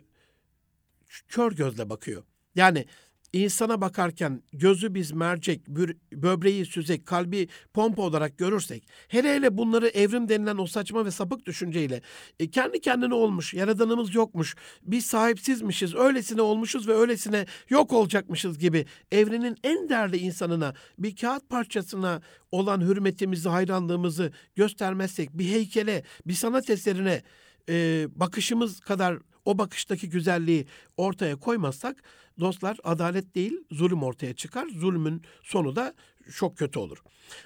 [1.27, 2.23] kör gözle bakıyor.
[2.55, 2.85] Yani
[3.33, 5.67] insana bakarken gözü biz mercek,
[6.11, 11.45] böbreği süzek, kalbi pompa olarak görürsek, hele hele bunları evrim denilen o saçma ve sapık
[11.45, 12.01] düşünceyle
[12.39, 18.85] e, kendi kendine olmuş, yaradanımız yokmuş, biz sahipsizmişiz, öylesine olmuşuz ve öylesine yok olacakmışız gibi
[19.11, 22.21] evrenin en değerli insanına, bir kağıt parçasına
[22.51, 27.21] olan hürmetimizi, hayranlığımızı göstermezsek, bir heykele, bir sanat eserine
[27.69, 29.17] e, bakışımız kadar
[29.47, 30.65] o bakıştaki güzelliği
[30.97, 32.03] ortaya koymazsak
[32.39, 34.67] dostlar adalet değil zulüm ortaya çıkar.
[34.67, 35.93] Zulmün sonu da
[36.35, 36.97] çok kötü olur.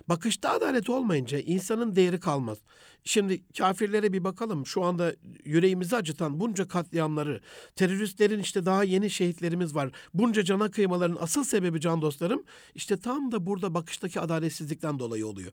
[0.09, 2.57] Bakışta adalet olmayınca insanın değeri kalmaz.
[3.03, 4.65] Şimdi kafirlere bir bakalım.
[4.65, 7.41] Şu anda yüreğimizi acıtan bunca katliamları,
[7.75, 9.91] teröristlerin işte daha yeni şehitlerimiz var.
[10.13, 12.43] Bunca cana kıymaların asıl sebebi can dostlarım
[12.75, 15.51] işte tam da burada bakıştaki adaletsizlikten dolayı oluyor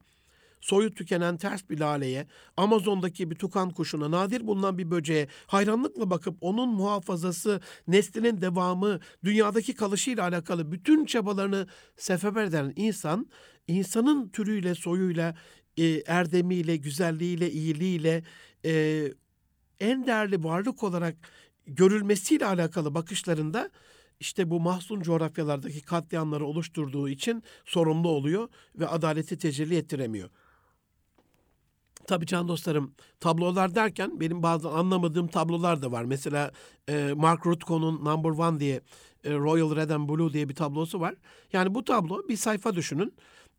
[0.60, 6.36] soyu tükenen ters bir laleye, Amazon'daki bir tukan kuşuna, nadir bulunan bir böceğe hayranlıkla bakıp
[6.40, 13.26] onun muhafazası, neslinin devamı, dünyadaki kalışıyla alakalı bütün çabalarını seferber eden insan,
[13.68, 15.34] insanın türüyle, soyuyla,
[15.76, 18.22] e, erdemiyle, güzelliğiyle, iyiliğiyle
[18.64, 19.04] e,
[19.80, 21.16] en değerli varlık olarak
[21.66, 23.70] görülmesiyle alakalı bakışlarında
[24.20, 30.30] işte bu mahzun coğrafyalardaki katliamları oluşturduğu için sorumlu oluyor ve adaleti tecelli ettiremiyor.
[32.08, 36.04] Tabii can dostlarım tablolar derken benim bazı anlamadığım tablolar da var.
[36.04, 36.50] Mesela
[36.88, 38.80] e, Mark Rothko'nun Number One diye
[39.24, 41.14] e, Royal Red and Blue diye bir tablosu var.
[41.52, 43.14] Yani bu tablo bir sayfa düşünün.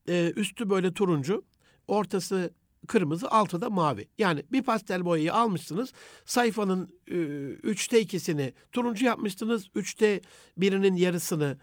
[0.09, 1.43] E, üstü böyle turuncu,
[1.87, 2.53] ortası
[2.87, 4.07] kırmızı, altı da mavi.
[4.17, 5.93] Yani bir pastel boyayı almışsınız.
[6.25, 7.15] Sayfanın e,
[7.63, 9.69] üçte ikisini turuncu yapmışsınız.
[9.75, 10.21] Üçte
[10.57, 11.57] birinin yarısını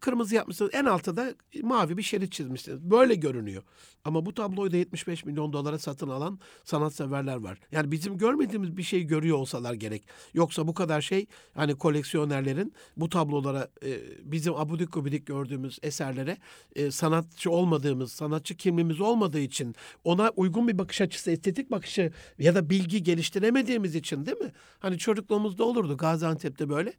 [0.00, 0.70] kırmızı yapmışsınız.
[0.74, 2.80] En altta da mavi bir şerit çizmişsiniz.
[2.80, 3.62] Böyle görünüyor.
[4.04, 7.58] Ama bu tabloyu da 75 milyon dolara satın alan sanatseverler var.
[7.72, 10.08] Yani bizim görmediğimiz bir şey görüyor olsalar gerek.
[10.34, 16.36] Yoksa bu kadar şey hani koleksiyonerlerin bu tablolara e, bizim abudik gubidik gördüğümüz eserlere
[16.76, 19.74] e, sanatçı olmadığımız, sanatçı kimliğimiz olmadığı için
[20.04, 24.52] ona uygun bir bakış açısı, estetik bakışı ya da bilgi geliştiremediğimiz için değil mi?
[24.78, 26.92] Hani çocukluğumuzda olurdu Gaziantep'te böyle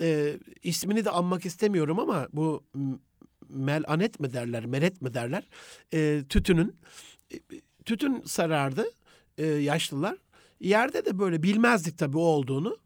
[0.00, 2.64] e, ismini de anmak istemiyorum ama bu
[3.48, 5.48] melanet mi derler, meret mi derler
[5.94, 6.76] e, tütünün
[7.32, 7.36] e,
[7.84, 8.84] tütün sarardı
[9.38, 10.16] e, yaşlılar.
[10.60, 12.76] Yerde de böyle bilmezdik tabii o olduğunu.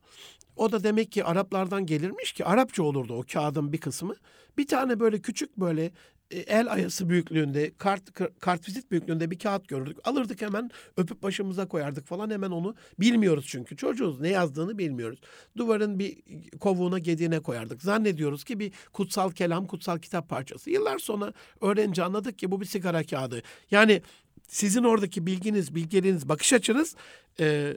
[0.57, 4.15] O da demek ki Araplardan gelirmiş ki Arapça olurdu o kağıdın bir kısmı.
[4.59, 5.91] Bir tane böyle küçük böyle
[6.37, 8.03] el ayası büyüklüğünde, kart
[8.41, 9.97] kartvizit büyüklüğünde bir kağıt görürdük.
[10.05, 13.77] Alırdık hemen öpüp başımıza koyardık falan hemen onu bilmiyoruz çünkü.
[13.77, 15.21] Çocuğuz ne yazdığını bilmiyoruz.
[15.57, 16.17] Duvarın bir
[16.61, 17.83] kovuğuna gediğine koyardık.
[17.83, 20.71] Zannediyoruz ki bir kutsal kelam, kutsal kitap parçası.
[20.71, 23.43] Yıllar sonra öğrenince anladık ki bu bir sigara kağıdı.
[23.71, 24.03] Yani
[24.49, 26.97] sizin oradaki bilginiz, bilgeliğiniz, bakış açınız
[27.41, 27.77] e,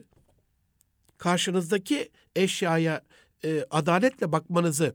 [1.18, 3.02] karşınızdaki eşyaya
[3.44, 4.94] e, adaletle bakmanızı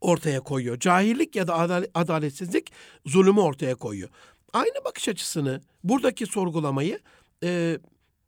[0.00, 0.78] ortaya koyuyor.
[0.78, 1.54] Cahillik ya da
[1.94, 2.72] adaletsizlik
[3.06, 4.08] zulümü ortaya koyuyor.
[4.52, 6.98] Aynı bakış açısını, buradaki sorgulamayı
[7.44, 7.78] e,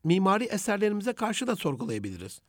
[0.05, 2.41] mimari eserlerimize karşı da sorgulayabiliriz.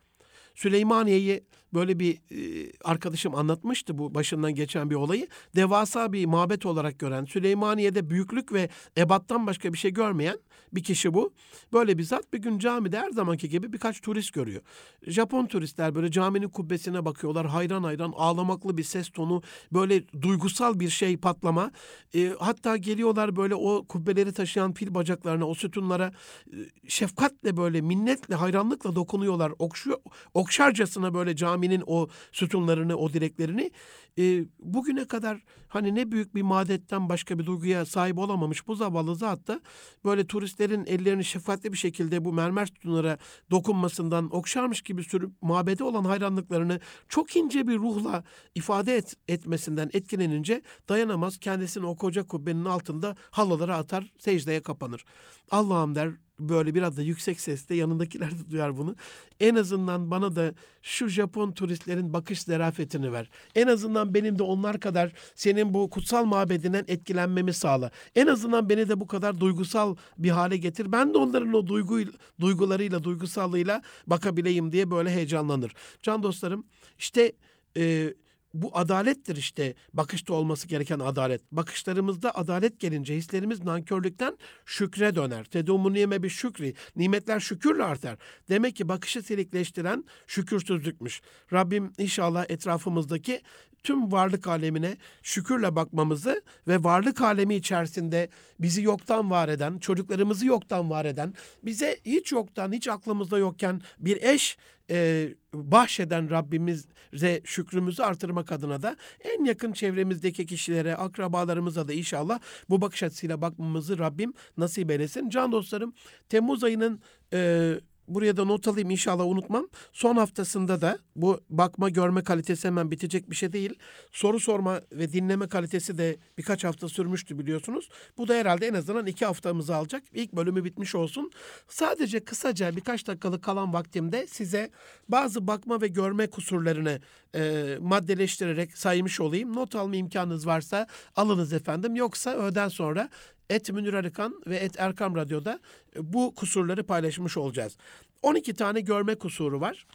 [0.55, 1.43] Süleymaniye'yi
[1.74, 5.28] böyle bir e, arkadaşım anlatmıştı bu başından geçen bir olayı.
[5.55, 10.38] Devasa bir mabet olarak gören, Süleymaniye'de büyüklük ve ebattan başka bir şey görmeyen
[10.74, 11.34] bir kişi bu.
[11.74, 14.61] Böyle bir zat bir gün camide her zamanki gibi birkaç turist görüyor.
[15.07, 17.47] Japon turistler böyle caminin kubbesine bakıyorlar.
[17.47, 19.41] Hayran hayran ağlamaklı bir ses tonu,
[19.74, 21.72] böyle duygusal bir şey patlama.
[22.15, 26.13] E, hatta geliyorlar böyle o kubbeleri taşıyan pil bacaklarına, o sütunlara
[26.47, 26.55] e,
[26.88, 29.53] şefkatle böyle minnetle, hayranlıkla dokunuyorlar.
[29.59, 29.97] Okşuyor,
[30.34, 33.72] okşarcasına böyle caminin o sütunlarını, o direklerini
[34.20, 39.16] e, bugüne kadar hani ne büyük bir madetten başka bir duyguya sahip olamamış bu zavallı
[39.16, 39.62] zat da
[40.05, 43.18] böyle turistlerin ellerini şefkatli bir şekilde bu mermer sütunlara
[43.51, 48.24] dokunmasından okşarmış gibi sürüp mabede olan hayranlıklarını çok ince bir ruhla
[48.55, 55.05] ifade et, etmesinden etkilenince dayanamaz kendisini o koca kubbenin altında halılara atar secdeye kapanır.
[55.51, 56.12] Allah'ım der
[56.50, 58.96] böyle biraz da yüksek sesle yanındakiler de duyar bunu.
[59.39, 63.30] En azından bana da şu Japon turistlerin bakış zerafetini ver.
[63.56, 67.92] En azından benim de onlar kadar senin bu kutsal mabedinden etkilenmemi sağla.
[68.16, 70.92] En azından beni de bu kadar duygusal bir hale getir.
[70.92, 72.00] Ben de onların o duygu,
[72.39, 75.74] duygularıyla, duygusallığıyla bakabileyim diye böyle heyecanlanır.
[76.02, 76.64] Can dostlarım
[76.98, 77.32] işte...
[77.78, 78.14] E,
[78.54, 81.41] bu adalettir işte bakışta olması gereken adalet.
[81.52, 85.43] Bakışlarımızda adalet gelince hislerimiz nankörlükten şükre döner.
[85.43, 86.74] Tedumu nime bir şükri.
[86.95, 88.18] Nimetler şükürle artar.
[88.49, 91.22] Demek ki bakışı silikleştiren şükürsüzlükmüş.
[91.54, 93.41] Rabbim inşallah etrafımızdaki
[93.84, 98.30] tüm varlık alemine şükürle bakmamızı ve varlık alemi içerisinde
[98.60, 101.34] bizi yoktan var eden, çocuklarımızı yoktan var eden,
[101.64, 104.58] bize hiç yoktan, hiç aklımızda yokken bir eş
[104.89, 112.82] e, bahşeden Rabbimize şükrümüzü artırmak adına da en yakın çevremizdeki kişilere, akrabalarımıza da inşallah bu
[112.82, 115.29] bakış açısıyla bakmamızı Rabbim nasip eylesin.
[115.29, 115.93] Can dostlarım
[116.29, 117.01] Temmuz ayının
[117.34, 117.73] e,
[118.16, 119.68] buraya da not alayım inşallah unutmam.
[119.93, 123.80] Son haftasında da bu bakma görme kalitesi hemen bitecek bir şey değil.
[124.12, 127.89] Soru sorma ve dinleme kalitesi de birkaç hafta sürmüştü biliyorsunuz.
[128.18, 130.03] Bu da herhalde en azından iki haftamızı alacak.
[130.14, 131.32] İlk bölümü bitmiş olsun.
[131.68, 134.72] Sadece kısaca birkaç dakikalık kalan vaktimde size
[135.09, 136.99] bazı bakma ve görme kusurlarını
[137.36, 139.55] e, maddeleştirerek saymış olayım.
[139.55, 141.95] Not alma imkanınız varsa alınız efendim.
[141.95, 143.09] Yoksa öğleden sonra
[143.52, 145.60] Et Münir Arıkan ve Et Erkam Radyo'da
[145.95, 147.78] e, bu kusurları paylaşmış olacağız.
[148.22, 149.86] 12 tane görme kusuru var.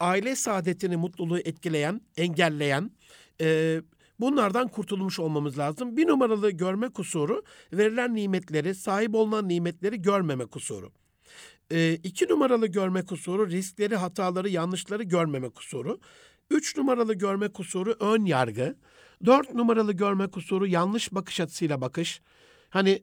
[0.00, 2.90] Aile saadetini, mutluluğu etkileyen, engelleyen,
[3.40, 3.80] e,
[4.20, 5.96] bunlardan kurtulmuş olmamız lazım.
[5.96, 7.42] Bir numaralı görme kusuru,
[7.72, 10.92] verilen nimetleri, sahip olunan nimetleri görmeme kusuru.
[11.70, 16.00] E, iki numaralı görme kusuru, riskleri, hataları, yanlışları görmeme kusuru.
[16.50, 18.76] Üç numaralı görme kusuru, ön yargı.
[19.26, 22.20] Dört numaralı görme kusuru, yanlış bakış açısıyla bakış.
[22.70, 23.02] Hani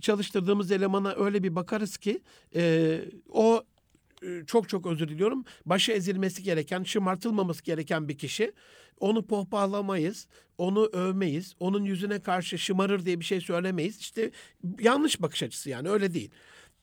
[0.00, 2.22] çalıştırdığımız elemana öyle bir bakarız ki
[2.54, 3.64] e, o
[4.22, 5.44] e, çok çok özür diliyorum.
[5.66, 8.52] Başı ezilmesi gereken, şımartılmaması gereken bir kişi.
[9.00, 10.28] Onu pohpahlamayız,
[10.58, 13.98] onu övmeyiz, onun yüzüne karşı şımarır diye bir şey söylemeyiz.
[13.98, 14.30] İşte
[14.80, 16.30] yanlış bakış açısı yani öyle değil.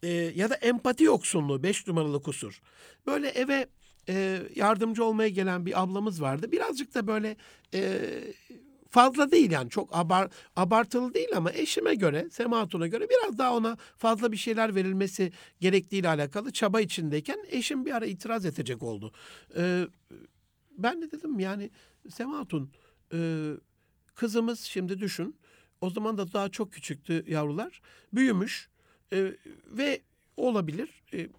[0.04, 2.62] E, ya da empati yoksunluğu beş numaralı kusur.
[3.08, 3.68] Böyle eve
[4.10, 6.52] e, yardımcı olmaya gelen bir ablamız vardı.
[6.52, 7.36] Birazcık da böyle
[7.74, 8.02] e,
[8.90, 9.70] fazla değil yani.
[9.70, 14.38] Çok abar, abartılı değil ama eşime göre, Sema Hatun'a göre biraz daha ona fazla bir
[14.38, 19.12] şeyler verilmesi gerektiğiyle alakalı çaba içindeyken eşim bir ara itiraz edecek oldu.
[19.58, 19.88] Ee,
[20.78, 21.70] ben de dedim yani
[22.10, 22.72] Sema Hatun
[23.14, 23.50] e,
[24.16, 25.36] kızımız şimdi düşün.
[25.82, 27.82] O zaman da daha çok küçüktü yavrular.
[28.14, 28.70] Büyümüş
[29.14, 29.32] e,
[29.66, 30.02] ve
[30.38, 31.04] olabilir.
[31.14, 31.30] E,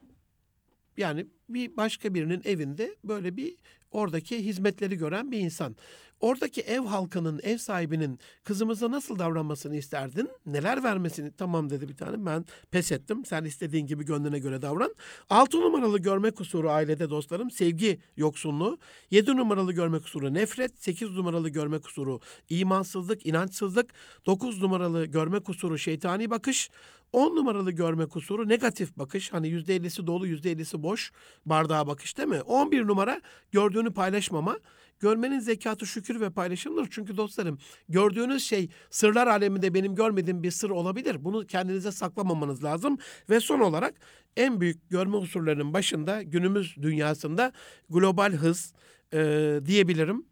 [0.96, 3.56] yani bir başka birinin evinde böyle bir
[3.90, 5.76] oradaki hizmetleri gören bir insan.
[6.20, 10.28] Oradaki ev halkının, ev sahibinin kızımıza nasıl davranmasını isterdin?
[10.46, 11.32] Neler vermesini?
[11.32, 12.26] Tamam dedi bir tane.
[12.26, 13.24] Ben pes ettim.
[13.24, 14.94] Sen istediğin gibi gönlüne göre davran.
[15.30, 18.78] Altı numaralı görme kusuru ailede dostlarım sevgi yoksunluğu.
[19.10, 20.82] Yedi numaralı görme kusuru nefret.
[20.82, 23.90] Sekiz numaralı görme kusuru imansızlık, inançsızlık.
[24.26, 26.70] Dokuz numaralı görme kusuru şeytani bakış.
[27.12, 29.32] 10 numaralı görme kusuru negatif bakış.
[29.32, 31.12] Hani %50'si dolu %50'si boş
[31.46, 32.40] bardağa bakış değil mi?
[32.42, 33.20] 11 numara
[33.52, 34.58] gördüğünü paylaşmama.
[35.00, 36.88] Görmenin zekatı şükür ve paylaşımdır.
[36.90, 41.24] Çünkü dostlarım gördüğünüz şey sırlar aleminde benim görmediğim bir sır olabilir.
[41.24, 42.98] Bunu kendinize saklamamanız lazım.
[43.30, 43.94] Ve son olarak
[44.36, 47.52] en büyük görme unsurlarının başında günümüz dünyasında
[47.90, 48.74] global hız
[49.12, 50.26] e, diyebilirim.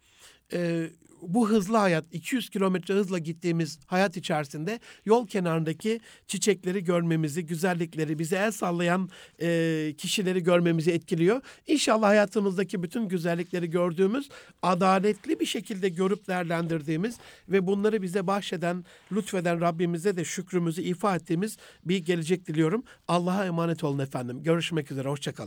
[0.52, 0.90] E,
[1.22, 8.36] bu hızlı hayat 200 kilometre hızla gittiğimiz hayat içerisinde yol kenarındaki çiçekleri görmemizi, güzellikleri, bize
[8.36, 9.10] el sallayan
[9.40, 11.42] e, kişileri görmemizi etkiliyor.
[11.66, 14.28] İnşallah hayatımızdaki bütün güzellikleri gördüğümüz,
[14.62, 17.16] adaletli bir şekilde görüp değerlendirdiğimiz
[17.48, 22.82] ve bunları bize bahşeden, lütfeden Rabbimize de şükrümüzü ifa ettiğimiz bir gelecek diliyorum.
[23.08, 24.42] Allah'a emanet olun efendim.
[24.42, 25.46] Görüşmek üzere, hoşçakalın.